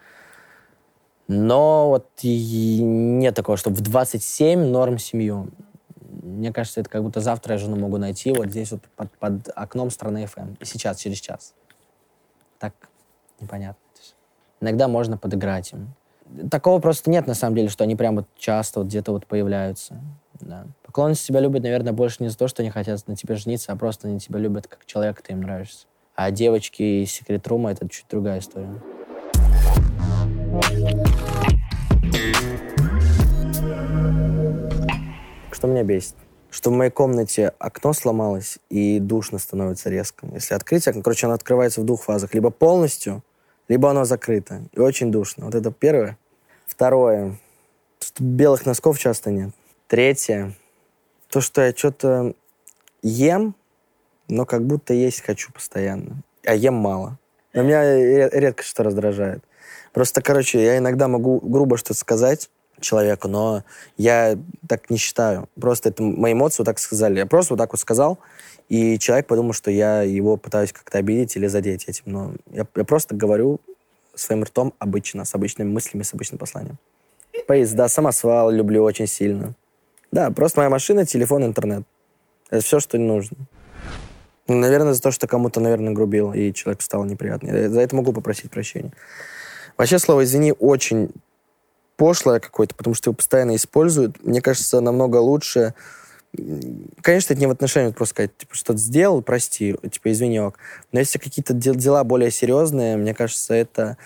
Но 1.32 1.90
вот 1.90 2.08
нет 2.24 3.36
такого, 3.36 3.56
что 3.56 3.70
в 3.70 3.80
27 3.80 4.64
норм 4.64 4.98
семью. 4.98 5.50
Мне 6.24 6.52
кажется, 6.52 6.80
это 6.80 6.90
как 6.90 7.04
будто 7.04 7.20
завтра 7.20 7.52
я 7.52 7.58
жену 7.58 7.76
могу 7.76 7.98
найти 7.98 8.32
вот 8.32 8.48
здесь 8.48 8.72
вот 8.72 8.80
под, 8.96 9.12
под 9.12 9.48
окном 9.54 9.90
страны 9.90 10.24
FM. 10.24 10.56
И 10.58 10.64
сейчас, 10.64 10.98
через 10.98 11.18
час. 11.18 11.54
Так 12.58 12.74
непонятно. 13.38 13.80
Иногда 14.60 14.88
можно 14.88 15.16
подыграть 15.16 15.72
им. 15.72 15.94
такого 16.50 16.80
просто 16.80 17.08
нет, 17.10 17.28
на 17.28 17.34
самом 17.34 17.54
деле, 17.54 17.68
что 17.68 17.84
они 17.84 17.94
прям 17.94 18.16
вот 18.16 18.26
часто 18.36 18.80
вот 18.80 18.88
где-то 18.88 19.12
вот 19.12 19.24
появляются. 19.26 20.00
Да. 20.40 20.66
Поклонницы 20.82 21.28
тебя 21.28 21.38
любят, 21.38 21.62
наверное, 21.62 21.92
больше 21.92 22.24
не 22.24 22.28
за 22.28 22.36
то, 22.36 22.48
что 22.48 22.62
они 22.62 22.70
хотят 22.70 23.06
на 23.06 23.14
тебе 23.14 23.36
жениться, 23.36 23.70
а 23.70 23.76
просто 23.76 24.08
они 24.08 24.18
тебя 24.18 24.40
любят 24.40 24.66
как 24.66 24.84
человека, 24.84 25.22
ты 25.22 25.32
им 25.32 25.42
нравишься. 25.42 25.86
А 26.16 26.32
девочки 26.32 27.04
из 27.04 27.12
Секрет 27.12 27.46
Рума— 27.46 27.70
это 27.72 27.88
чуть 27.88 28.06
другая 28.10 28.40
история. 28.40 28.82
Что 35.60 35.68
меня 35.68 35.82
бесит? 35.82 36.14
Что 36.48 36.70
в 36.70 36.72
моей 36.72 36.90
комнате 36.90 37.52
окно 37.58 37.92
сломалось 37.92 38.58
и 38.70 38.98
душно 38.98 39.38
становится 39.38 39.90
резко. 39.90 40.26
Если 40.32 40.54
открыть 40.54 40.88
окно, 40.88 41.02
короче, 41.02 41.26
оно 41.26 41.34
открывается 41.34 41.82
в 41.82 41.84
двух 41.84 42.04
фазах. 42.04 42.32
Либо 42.32 42.48
полностью, 42.48 43.22
либо 43.68 43.90
оно 43.90 44.06
закрыто. 44.06 44.62
И 44.72 44.80
очень 44.80 45.12
душно. 45.12 45.44
Вот 45.44 45.54
это 45.54 45.70
первое. 45.70 46.16
Второе. 46.64 47.36
Что 47.98 48.24
белых 48.24 48.64
носков 48.64 48.98
часто 48.98 49.30
нет. 49.32 49.50
Третье. 49.86 50.54
То, 51.28 51.42
что 51.42 51.60
я 51.60 51.74
что-то 51.76 52.32
ем, 53.02 53.54
но 54.28 54.46
как 54.46 54.64
будто 54.66 54.94
есть 54.94 55.20
хочу 55.20 55.52
постоянно. 55.52 56.22
А 56.46 56.54
ем 56.54 56.72
мало. 56.72 57.18
Но 57.52 57.64
меня 57.64 58.28
редко 58.30 58.62
что 58.62 58.82
раздражает. 58.82 59.44
Просто, 59.92 60.22
короче, 60.22 60.64
я 60.64 60.78
иногда 60.78 61.06
могу 61.06 61.38
грубо 61.38 61.76
что-то 61.76 62.00
сказать 62.00 62.48
человеку, 62.80 63.28
но 63.28 63.64
я 63.96 64.38
так 64.68 64.90
не 64.90 64.96
считаю. 64.96 65.48
Просто 65.60 65.90
это 65.90 66.02
мои 66.02 66.32
эмоции 66.32 66.62
вот 66.62 66.66
так 66.66 66.78
сказали. 66.78 67.18
Я 67.18 67.26
просто 67.26 67.54
вот 67.54 67.58
так 67.58 67.72
вот 67.72 67.80
сказал, 67.80 68.18
и 68.68 68.98
человек 68.98 69.26
подумал, 69.26 69.52
что 69.52 69.70
я 69.70 70.02
его 70.02 70.36
пытаюсь 70.36 70.72
как-то 70.72 70.98
обидеть 70.98 71.36
или 71.36 71.46
задеть 71.46 71.84
этим. 71.86 72.04
Но 72.06 72.32
я, 72.50 72.66
я 72.76 72.84
просто 72.84 73.14
говорю 73.14 73.60
своим 74.14 74.44
ртом 74.44 74.74
обычно, 74.78 75.24
с 75.24 75.34
обычными 75.34 75.70
мыслями, 75.70 76.02
с 76.02 76.14
обычным 76.14 76.38
посланием. 76.38 76.78
Поезда, 77.46 77.88
самосвал 77.88 78.50
люблю 78.50 78.82
очень 78.82 79.06
сильно. 79.06 79.54
Да, 80.12 80.30
просто 80.30 80.60
моя 80.60 80.70
машина, 80.70 81.06
телефон, 81.06 81.44
интернет. 81.44 81.84
Это 82.50 82.64
все, 82.64 82.80
что 82.80 82.98
нужно. 82.98 83.36
Наверное, 84.48 84.94
за 84.94 85.02
то, 85.02 85.10
что 85.10 85.28
кому-то, 85.28 85.60
наверное, 85.60 85.92
грубил, 85.92 86.32
и 86.32 86.52
человек 86.52 86.82
стал 86.82 87.04
неприятный. 87.04 87.68
За 87.68 87.80
это 87.80 87.94
могу 87.94 88.12
попросить 88.12 88.50
прощения. 88.50 88.92
Вообще, 89.76 89.98
слово 89.98 90.24
«извини» 90.24 90.52
очень 90.58 91.10
пошлое 92.00 92.40
какое-то, 92.40 92.74
потому 92.74 92.94
что 92.94 93.10
его 93.10 93.14
постоянно 93.14 93.54
используют. 93.54 94.24
Мне 94.24 94.40
кажется, 94.40 94.80
намного 94.80 95.18
лучше... 95.18 95.74
Конечно, 97.02 97.34
это 97.34 97.40
не 97.40 97.46
в 97.46 97.50
отношении 97.50 97.92
просто 97.92 98.14
сказать, 98.14 98.36
типа, 98.38 98.54
что-то 98.54 98.78
сделал, 98.78 99.20
прости, 99.20 99.76
типа, 99.92 100.10
извини, 100.10 100.40
ок. 100.40 100.56
Но 100.92 101.00
если 101.00 101.18
какие-то 101.18 101.52
дела 101.52 102.02
более 102.02 102.30
серьезные, 102.30 102.96
мне 102.96 103.12
кажется, 103.12 103.52
это... 103.52 103.98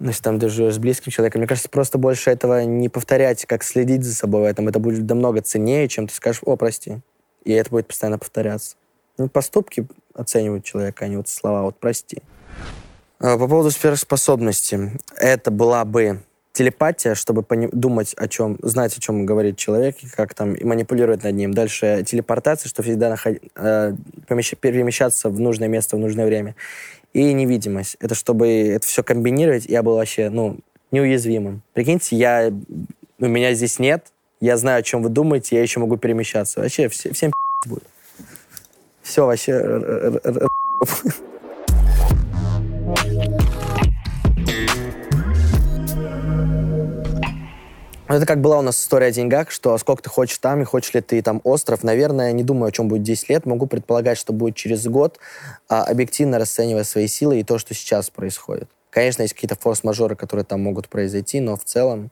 Ну, 0.00 0.08
если 0.08 0.20
там 0.20 0.40
даже 0.40 0.72
с 0.72 0.78
близким 0.78 1.12
человеком, 1.12 1.38
мне 1.40 1.46
кажется, 1.46 1.68
просто 1.68 1.96
больше 1.96 2.28
этого 2.30 2.64
не 2.64 2.88
повторять, 2.88 3.46
как 3.46 3.62
следить 3.62 4.02
за 4.02 4.16
собой 4.16 4.40
в 4.40 4.44
этом. 4.44 4.66
Это 4.66 4.80
будет 4.80 5.08
намного 5.08 5.40
ценнее, 5.40 5.86
чем 5.86 6.08
ты 6.08 6.14
скажешь, 6.14 6.42
о, 6.44 6.56
прости. 6.56 6.98
И 7.44 7.52
это 7.52 7.70
будет 7.70 7.86
постоянно 7.86 8.18
повторяться. 8.18 8.74
Ну, 9.16 9.28
поступки 9.28 9.86
оценивают 10.12 10.64
человека, 10.64 11.04
а 11.04 11.08
не 11.08 11.16
вот 11.16 11.28
слова, 11.28 11.62
вот 11.62 11.78
прости. 11.78 12.20
А, 13.20 13.38
по 13.38 13.46
поводу 13.46 13.70
сверхспособности. 13.70 14.98
Это 15.16 15.52
была 15.52 15.84
бы 15.84 16.22
телепатия, 16.58 17.14
чтобы 17.14 17.44
думать 17.70 18.14
о 18.16 18.26
чем, 18.26 18.58
знать, 18.62 18.96
о 18.96 19.00
чем 19.00 19.24
говорит 19.24 19.56
человек, 19.56 19.96
и 20.02 20.08
как 20.08 20.34
там 20.34 20.54
и 20.54 20.64
манипулировать 20.64 21.22
над 21.22 21.36
ним. 21.36 21.54
Дальше 21.54 22.02
телепортация, 22.04 22.68
чтобы 22.68 22.88
всегда 22.88 23.10
наход... 23.10 23.36
э, 23.54 23.94
перемещаться 24.26 25.28
в 25.28 25.38
нужное 25.38 25.68
место 25.68 25.96
в 25.96 26.00
нужное 26.00 26.26
время. 26.26 26.56
И 27.12 27.32
невидимость. 27.32 27.96
Это 28.00 28.16
чтобы 28.16 28.48
это 28.48 28.84
все 28.84 29.04
комбинировать, 29.04 29.66
я 29.66 29.84
был 29.84 29.94
вообще, 29.94 30.30
ну, 30.30 30.58
неуязвимым. 30.90 31.62
Прикиньте, 31.74 32.16
я, 32.16 32.52
у 33.20 33.26
меня 33.26 33.54
здесь 33.54 33.78
нет, 33.78 34.06
я 34.40 34.56
знаю, 34.56 34.80
о 34.80 34.82
чем 34.82 35.04
вы 35.04 35.10
думаете, 35.10 35.54
я 35.54 35.62
еще 35.62 35.78
могу 35.78 35.96
перемещаться. 35.96 36.60
Вообще, 36.60 36.88
все, 36.88 37.12
всем 37.12 37.30
будет. 37.66 37.84
Все 39.02 39.24
вообще... 39.24 39.62
Это 48.08 48.24
как 48.24 48.40
была 48.40 48.58
у 48.58 48.62
нас 48.62 48.80
история 48.80 49.08
о 49.08 49.10
деньгах, 49.10 49.50
что 49.50 49.76
сколько 49.76 50.02
ты 50.02 50.08
хочешь 50.08 50.38
там 50.38 50.62
и 50.62 50.64
хочешь 50.64 50.94
ли 50.94 51.02
ты 51.02 51.20
там 51.20 51.42
остров. 51.44 51.84
Наверное, 51.84 52.32
не 52.32 52.42
думаю, 52.42 52.68
о 52.68 52.72
чем 52.72 52.88
будет 52.88 53.02
10 53.02 53.28
лет. 53.28 53.44
Могу 53.44 53.66
предполагать, 53.66 54.16
что 54.16 54.32
будет 54.32 54.56
через 54.56 54.86
год, 54.86 55.18
а, 55.68 55.84
объективно 55.84 56.38
расценивая 56.38 56.84
свои 56.84 57.06
силы 57.06 57.38
и 57.38 57.44
то, 57.44 57.58
что 57.58 57.74
сейчас 57.74 58.08
происходит. 58.08 58.70
Конечно, 58.88 59.20
есть 59.20 59.34
какие-то 59.34 59.56
форс-мажоры, 59.56 60.16
которые 60.16 60.46
там 60.46 60.62
могут 60.62 60.88
произойти, 60.88 61.38
но 61.40 61.56
в 61.56 61.64
целом 61.64 62.10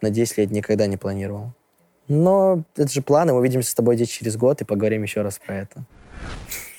на 0.00 0.08
10 0.08 0.38
лет 0.38 0.50
никогда 0.50 0.86
не 0.86 0.96
планировал. 0.96 1.52
Но 2.08 2.64
это 2.74 2.90
же 2.90 3.02
планы. 3.02 3.34
Мы 3.34 3.40
увидимся 3.40 3.70
с 3.70 3.74
тобой 3.74 3.96
здесь 3.96 4.08
через 4.08 4.38
год 4.38 4.62
и 4.62 4.64
поговорим 4.64 5.02
еще 5.02 5.20
раз 5.20 5.38
про 5.38 5.56
это. 5.56 5.84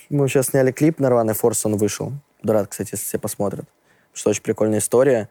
Мы 0.09 0.27
сейчас 0.27 0.47
сняли 0.47 0.71
клип 0.71 0.97
на 0.97 1.11
рваный 1.11 1.35
форс, 1.35 1.67
он 1.67 1.77
вышел. 1.77 2.13
Буду 2.41 2.65
кстати, 2.67 2.89
если 2.93 3.05
все 3.05 3.19
посмотрят. 3.19 3.65
Что 4.11 4.31
очень 4.31 4.41
прикольная 4.41 4.79
история 4.79 5.29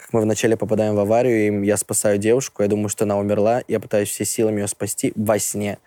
как 0.00 0.12
мы 0.12 0.20
вначале 0.22 0.56
попадаем 0.56 0.94
в 0.94 0.98
аварию, 0.98 1.62
и 1.62 1.66
я 1.66 1.76
спасаю 1.76 2.18
девушку, 2.18 2.62
я 2.62 2.68
думаю, 2.68 2.88
что 2.88 3.04
она 3.04 3.18
умерла, 3.18 3.62
я 3.68 3.80
пытаюсь 3.80 4.08
все 4.08 4.24
силами 4.24 4.60
ее 4.60 4.68
спасти 4.68 5.12
во 5.14 5.38
сне. 5.38 5.78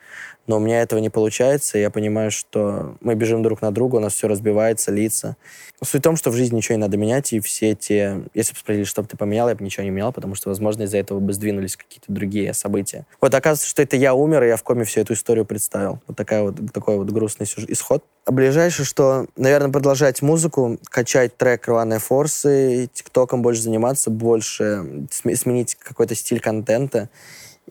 Но 0.45 0.58
у 0.58 0.60
меня 0.60 0.82
этого 0.82 0.99
не 0.99 1.10
получается, 1.10 1.77
и 1.77 1.82
я 1.82 1.89
понимаю, 1.89 2.29
что 2.29 2.97
мы 2.99 3.15
бежим 3.15 3.43
друг 3.43 3.62
на 3.62 3.71
друга, 3.71 3.95
у 3.95 3.99
нас 3.99 4.13
все 4.13 4.27
разбивается, 4.27 4.91
лица. 4.91 5.38
Суть 5.82 6.01
в 6.01 6.03
том, 6.03 6.15
что 6.15 6.32
в 6.32 6.36
жизни 6.36 6.58
ничего 6.58 6.75
не 6.75 6.82
надо 6.82 6.97
менять, 6.97 7.34
и 7.34 7.39
все 7.39 7.75
те... 7.75 8.23
Если 8.34 8.53
бы 8.53 8.60
спросили, 8.60 8.84
что 8.84 9.01
бы 9.01 9.08
ты 9.08 9.17
поменял, 9.17 9.49
я 9.49 9.56
бы 9.56 9.63
ничего 9.63 9.84
не 9.84 9.89
менял, 9.89 10.12
потому 10.12 10.36
что, 10.36 10.49
возможно, 10.49 10.84
из-за 10.84 10.97
этого 10.97 11.19
бы 11.19 11.34
сдвинулись 11.34 11.75
какие-то 11.75 12.12
другие 12.12 12.53
события. 12.53 13.06
Вот 13.21 13.34
оказывается, 13.34 13.67
что 13.67 13.82
это 13.82 13.95
я 13.95 14.13
умер, 14.13 14.43
и 14.43 14.47
я 14.47 14.58
в 14.58 14.63
коме 14.63 14.84
всю 14.86 15.01
эту 15.01 15.13
историю 15.13 15.45
представил. 15.45 15.99
Вот, 16.08 16.17
такая 16.17 16.43
вот 16.43 16.56
такой 16.73 16.97
вот 16.97 17.10
грустный 17.10 17.45
исход. 17.67 18.03
А 18.25 18.32
ближайшее, 18.32 18.86
что, 18.86 19.27
наверное, 19.36 19.71
продолжать 19.71 20.21
музыку, 20.21 20.77
качать 20.86 21.36
трек 21.36 21.67
«Рваные 21.67 21.99
форсы», 21.99 22.89
тиктоком 22.93 23.41
больше 23.41 23.62
заниматься, 23.62 24.10
больше 24.10 25.08
сменить 25.12 25.75
какой-то 25.75 26.15
стиль 26.15 26.39
контента, 26.39 27.10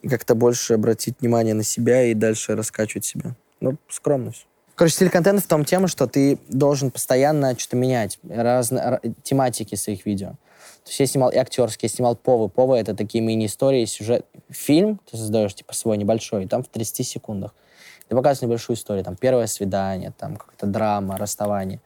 и 0.01 0.09
как-то 0.09 0.35
больше 0.35 0.75
обратить 0.75 1.21
внимание 1.21 1.55
на 1.55 1.63
себя 1.63 2.05
и 2.05 2.15
дальше 2.15 2.57
раскачивать 2.57 3.05
себя. 3.05 3.35
Ну, 3.61 3.77
скромность. 3.89 4.47
Короче, 4.75 4.95
стиль 4.95 5.11
контента 5.11 5.43
в 5.43 5.47
том 5.47 5.65
тема, 5.65 5.87
что 5.87 6.07
ты 6.07 6.39
должен 6.49 6.91
постоянно 6.91 7.57
что-то 7.59 7.77
менять, 7.77 8.19
разные 8.29 9.01
тематики 9.23 9.75
своих 9.75 10.07
видео. 10.07 10.31
То 10.85 10.89
есть 10.89 11.01
я 11.01 11.07
снимал 11.07 11.31
и 11.31 11.37
актерские, 11.37 11.89
я 11.89 11.95
снимал 11.95 12.17
повы. 12.17 12.49
Повы— 12.49 12.77
это 12.79 12.95
такие 12.95 13.23
мини-истории, 13.23 13.85
сюжет. 13.85 14.27
Фильм 14.51 15.01
ты 15.11 15.17
создаешь, 15.17 15.55
типа, 15.55 15.75
свой 15.75 15.97
небольшой, 15.97 16.49
там 16.49 16.65
в 16.65 16.69
30 16.69 17.07
секундах. 17.07 17.55
Ты 18.09 18.17
показываешь 18.17 18.43
небольшую 18.43 18.77
историю, 18.77 19.05
там, 19.05 19.17
первое 19.17 19.47
свидание, 19.47 20.13
там, 20.19 20.37
какая-то 20.37 20.67
драма, 20.67 21.19
расставание. 21.19 21.81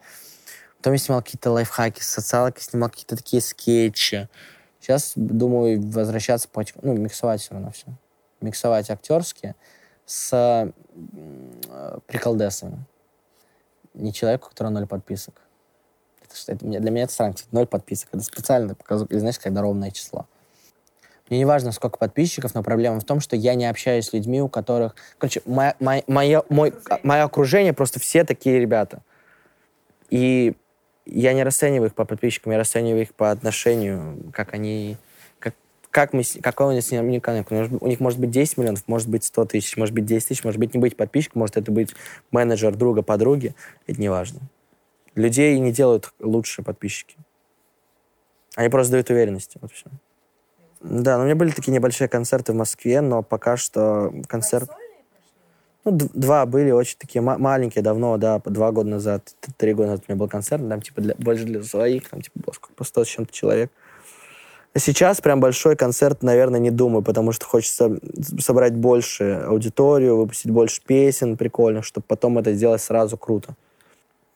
Потом 0.77 0.93
я 0.93 0.99
снимал 0.99 1.21
какие-то 1.21 1.51
лайфхаки, 1.51 2.01
социалки, 2.01 2.61
снимал 2.61 2.89
какие-то 2.89 3.15
такие 3.15 3.41
скетчи. 3.41 4.29
Сейчас 4.87 5.11
думаю 5.17 5.81
возвращаться, 5.81 6.47
ну, 6.81 6.93
миксовать 6.93 7.41
все 7.41 7.53
равно 7.53 7.71
все 7.71 7.87
миксовать 8.39 8.89
актерские 8.89 9.53
с 10.05 10.71
приколдесами. 12.07 12.85
Не 13.93 14.13
человеку, 14.13 14.47
у 14.47 14.49
которого 14.51 14.71
ноль 14.71 14.87
подписок. 14.87 15.41
Это, 16.23 16.53
это, 16.53 16.65
для 16.65 16.89
меня 16.89 17.03
это 17.03 17.11
странно, 17.11 17.33
кстати, 17.33 17.53
ноль 17.53 17.67
подписок. 17.67 18.07
Это 18.13 18.23
специально 18.23 18.75
показываю, 18.75 19.19
знаешь, 19.19 19.39
когда 19.39 19.61
ровное 19.61 19.91
число. 19.91 20.25
Мне 21.29 21.39
не 21.39 21.45
важно, 21.45 21.73
сколько 21.73 21.97
подписчиков, 21.97 22.55
но 22.55 22.63
проблема 22.63 23.01
в 23.01 23.03
том, 23.03 23.19
что 23.19 23.35
я 23.35 23.55
не 23.55 23.65
общаюсь 23.65 24.05
с 24.05 24.13
людьми, 24.13 24.41
у 24.41 24.47
которых... 24.47 24.95
Короче, 25.17 25.41
моя, 25.45 25.75
моя, 25.81 26.03
мое, 26.07 26.43
мой, 26.47 26.73
мое 27.03 27.23
окружение 27.23 27.73
просто 27.73 27.99
все 27.99 28.23
такие 28.23 28.57
ребята. 28.61 29.01
И 30.09 30.55
я 31.09 31.33
не 31.33 31.43
расцениваю 31.43 31.89
их 31.89 31.95
по 31.95 32.05
подписчикам, 32.05 32.51
я 32.51 32.59
расцениваю 32.59 33.01
их 33.01 33.13
по 33.13 33.31
отношению, 33.31 34.31
как 34.33 34.53
они 34.53 34.97
как 35.97 36.13
мы, 36.13 36.21
какой 36.43 36.67
у 36.67 36.71
них 36.73 36.83
с 36.83 36.91
ними 36.91 37.17
коннект. 37.17 37.51
У 37.51 37.87
них 37.87 37.99
может 37.99 38.19
быть 38.19 38.29
10 38.29 38.57
миллионов, 38.57 38.83
может 38.85 39.09
быть 39.09 39.23
100 39.23 39.45
тысяч, 39.45 39.77
может 39.77 39.95
быть 39.95 40.05
10 40.05 40.27
тысяч, 40.27 40.43
может 40.43 40.59
быть 40.59 40.75
не 40.75 40.79
быть 40.79 40.95
подписчиком, 40.95 41.39
может 41.39 41.57
это 41.57 41.71
быть 41.71 41.95
менеджер 42.29 42.75
друга, 42.75 43.01
подруги. 43.01 43.55
Это 43.87 43.99
не 43.99 44.07
важно. 44.07 44.41
Людей 45.15 45.57
не 45.57 45.71
делают 45.71 46.13
лучше 46.19 46.61
подписчики. 46.61 47.17
Они 48.55 48.69
просто 48.69 48.91
дают 48.91 49.09
уверенности. 49.09 49.57
Вот 49.59 49.71
все. 49.71 49.85
Да, 50.81 51.17
но 51.17 51.23
у 51.23 51.25
меня 51.25 51.35
были 51.35 51.49
такие 51.49 51.71
небольшие 51.71 52.07
концерты 52.07 52.53
в 52.53 52.55
Москве, 52.55 53.01
но 53.01 53.23
пока 53.23 53.57
что 53.57 54.13
концерт... 54.27 54.69
Ну, 55.89 55.97
два 56.13 56.45
были 56.45 56.71
очень 56.71 56.97
такие 56.97 57.21
маленькие, 57.21 57.81
давно, 57.81 58.17
да, 58.17 58.41
два 58.43 58.73
года 58.73 58.89
назад, 58.89 59.33
три 59.55 59.73
года 59.73 59.91
назад 59.91 60.03
у 60.05 60.11
меня 60.11 60.19
был 60.19 60.27
концерт, 60.27 60.67
там, 60.67 60.81
типа, 60.81 60.99
для, 60.99 61.15
больше 61.17 61.45
для 61.45 61.63
своих, 61.63 62.09
там, 62.09 62.21
типа, 62.21 62.37
было 62.43 62.53
сколько, 62.53 62.73
по 62.73 62.83
100 62.83 63.05
с 63.05 63.07
чем-то 63.07 63.33
человек. 63.33 63.71
Сейчас 64.75 65.21
прям 65.21 65.39
большой 65.39 65.77
концерт, 65.77 66.23
наверное, 66.23 66.59
не 66.59 66.71
думаю, 66.71 67.03
потому 67.03 67.31
что 67.31 67.45
хочется 67.45 67.97
собрать 68.37 68.75
больше 68.75 69.45
аудиторию, 69.47 70.17
выпустить 70.17 70.51
больше 70.51 70.81
песен 70.85 71.37
прикольных, 71.37 71.85
чтобы 71.85 72.03
потом 72.05 72.37
это 72.37 72.51
сделать 72.51 72.81
сразу 72.81 73.17
круто. 73.17 73.55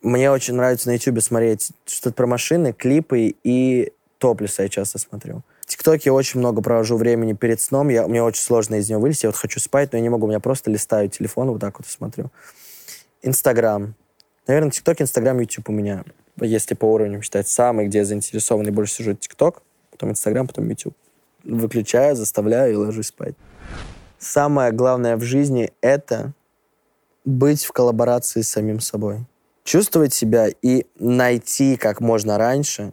Мне 0.00 0.30
очень 0.30 0.54
нравится 0.54 0.88
на 0.88 0.94
YouTube 0.94 1.20
смотреть 1.20 1.70
что-то 1.84 2.14
про 2.14 2.26
машины, 2.26 2.72
клипы 2.72 3.34
и 3.44 3.92
топлисы 4.16 4.62
я 4.62 4.68
часто 4.70 4.98
смотрю. 4.98 5.42
ТикТоке 5.72 6.10
очень 6.12 6.38
много 6.38 6.60
провожу 6.60 6.98
времени 6.98 7.32
перед 7.32 7.58
сном. 7.58 7.88
Я, 7.88 8.06
мне 8.06 8.22
очень 8.22 8.42
сложно 8.42 8.74
из 8.74 8.90
него 8.90 9.00
вылезти. 9.00 9.24
Я 9.24 9.30
вот 9.30 9.36
хочу 9.36 9.58
спать, 9.58 9.90
но 9.92 9.98
я 9.98 10.02
не 10.02 10.10
могу. 10.10 10.26
У 10.26 10.28
меня 10.28 10.38
просто 10.38 10.70
листаю 10.70 11.08
телефон, 11.08 11.50
вот 11.50 11.60
так 11.60 11.78
вот 11.78 11.88
смотрю. 11.88 12.30
Инстаграм. 13.22 13.94
Наверное, 14.46 14.70
ТикТок, 14.70 15.00
Инстаграм, 15.00 15.38
Ютуб 15.40 15.70
у 15.70 15.72
меня, 15.72 16.04
если 16.38 16.74
по 16.74 16.84
уровню 16.84 17.22
считать, 17.22 17.48
самый, 17.48 17.86
где 17.86 17.98
я 17.98 18.04
заинтересованный 18.04 18.70
больше 18.70 18.96
сижу, 18.96 19.14
ТикТок, 19.14 19.62
потом 19.90 20.10
Инстаграм, 20.10 20.46
потом 20.46 20.68
Ютуб. 20.68 20.94
Выключаю, 21.42 22.16
заставляю 22.16 22.74
и 22.74 22.76
ложусь 22.76 23.06
спать. 23.06 23.34
Самое 24.18 24.72
главное 24.72 25.16
в 25.16 25.22
жизни— 25.22 25.72
это 25.80 26.34
быть 27.24 27.64
в 27.64 27.72
коллаборации 27.72 28.42
с 28.42 28.50
самим 28.50 28.80
собой. 28.80 29.24
Чувствовать 29.64 30.12
себя 30.12 30.48
и 30.60 30.84
найти 30.98 31.76
как 31.76 32.00
можно 32.00 32.36
раньше, 32.36 32.92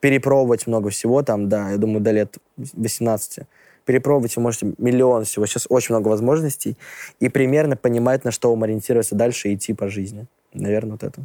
перепробовать 0.00 0.66
много 0.66 0.90
всего 0.90 1.22
там, 1.22 1.48
да, 1.48 1.70
я 1.70 1.76
думаю, 1.76 2.00
до 2.00 2.10
лет 2.12 2.38
18. 2.56 3.40
Перепробовать 3.84 4.34
вы 4.36 4.42
можете 4.42 4.74
миллион 4.78 5.24
всего. 5.24 5.46
Сейчас 5.46 5.66
очень 5.68 5.94
много 5.94 6.08
возможностей. 6.08 6.76
И 7.20 7.28
примерно 7.28 7.76
понимать, 7.76 8.24
на 8.24 8.32
что 8.32 8.50
вам 8.50 8.64
ориентироваться 8.64 9.14
дальше 9.14 9.48
и 9.48 9.54
идти 9.54 9.74
по 9.74 9.88
жизни. 9.88 10.26
Наверное, 10.52 10.92
вот 10.92 11.04
это. 11.04 11.24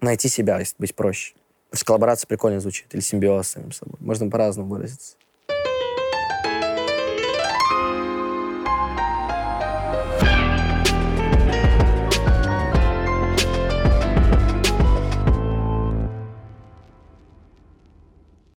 Найти 0.00 0.28
себя, 0.28 0.60
если 0.60 0.76
быть 0.78 0.94
проще. 0.94 1.34
Потому 1.70 1.78
что 1.78 1.86
коллаборация 1.86 2.28
прикольно 2.28 2.60
звучит. 2.60 2.94
Или 2.94 3.00
симбиоз 3.00 3.48
с 3.48 3.50
самим 3.50 3.72
собой. 3.72 3.96
Можно 3.98 4.30
по-разному 4.30 4.68
выразиться. 4.68 5.16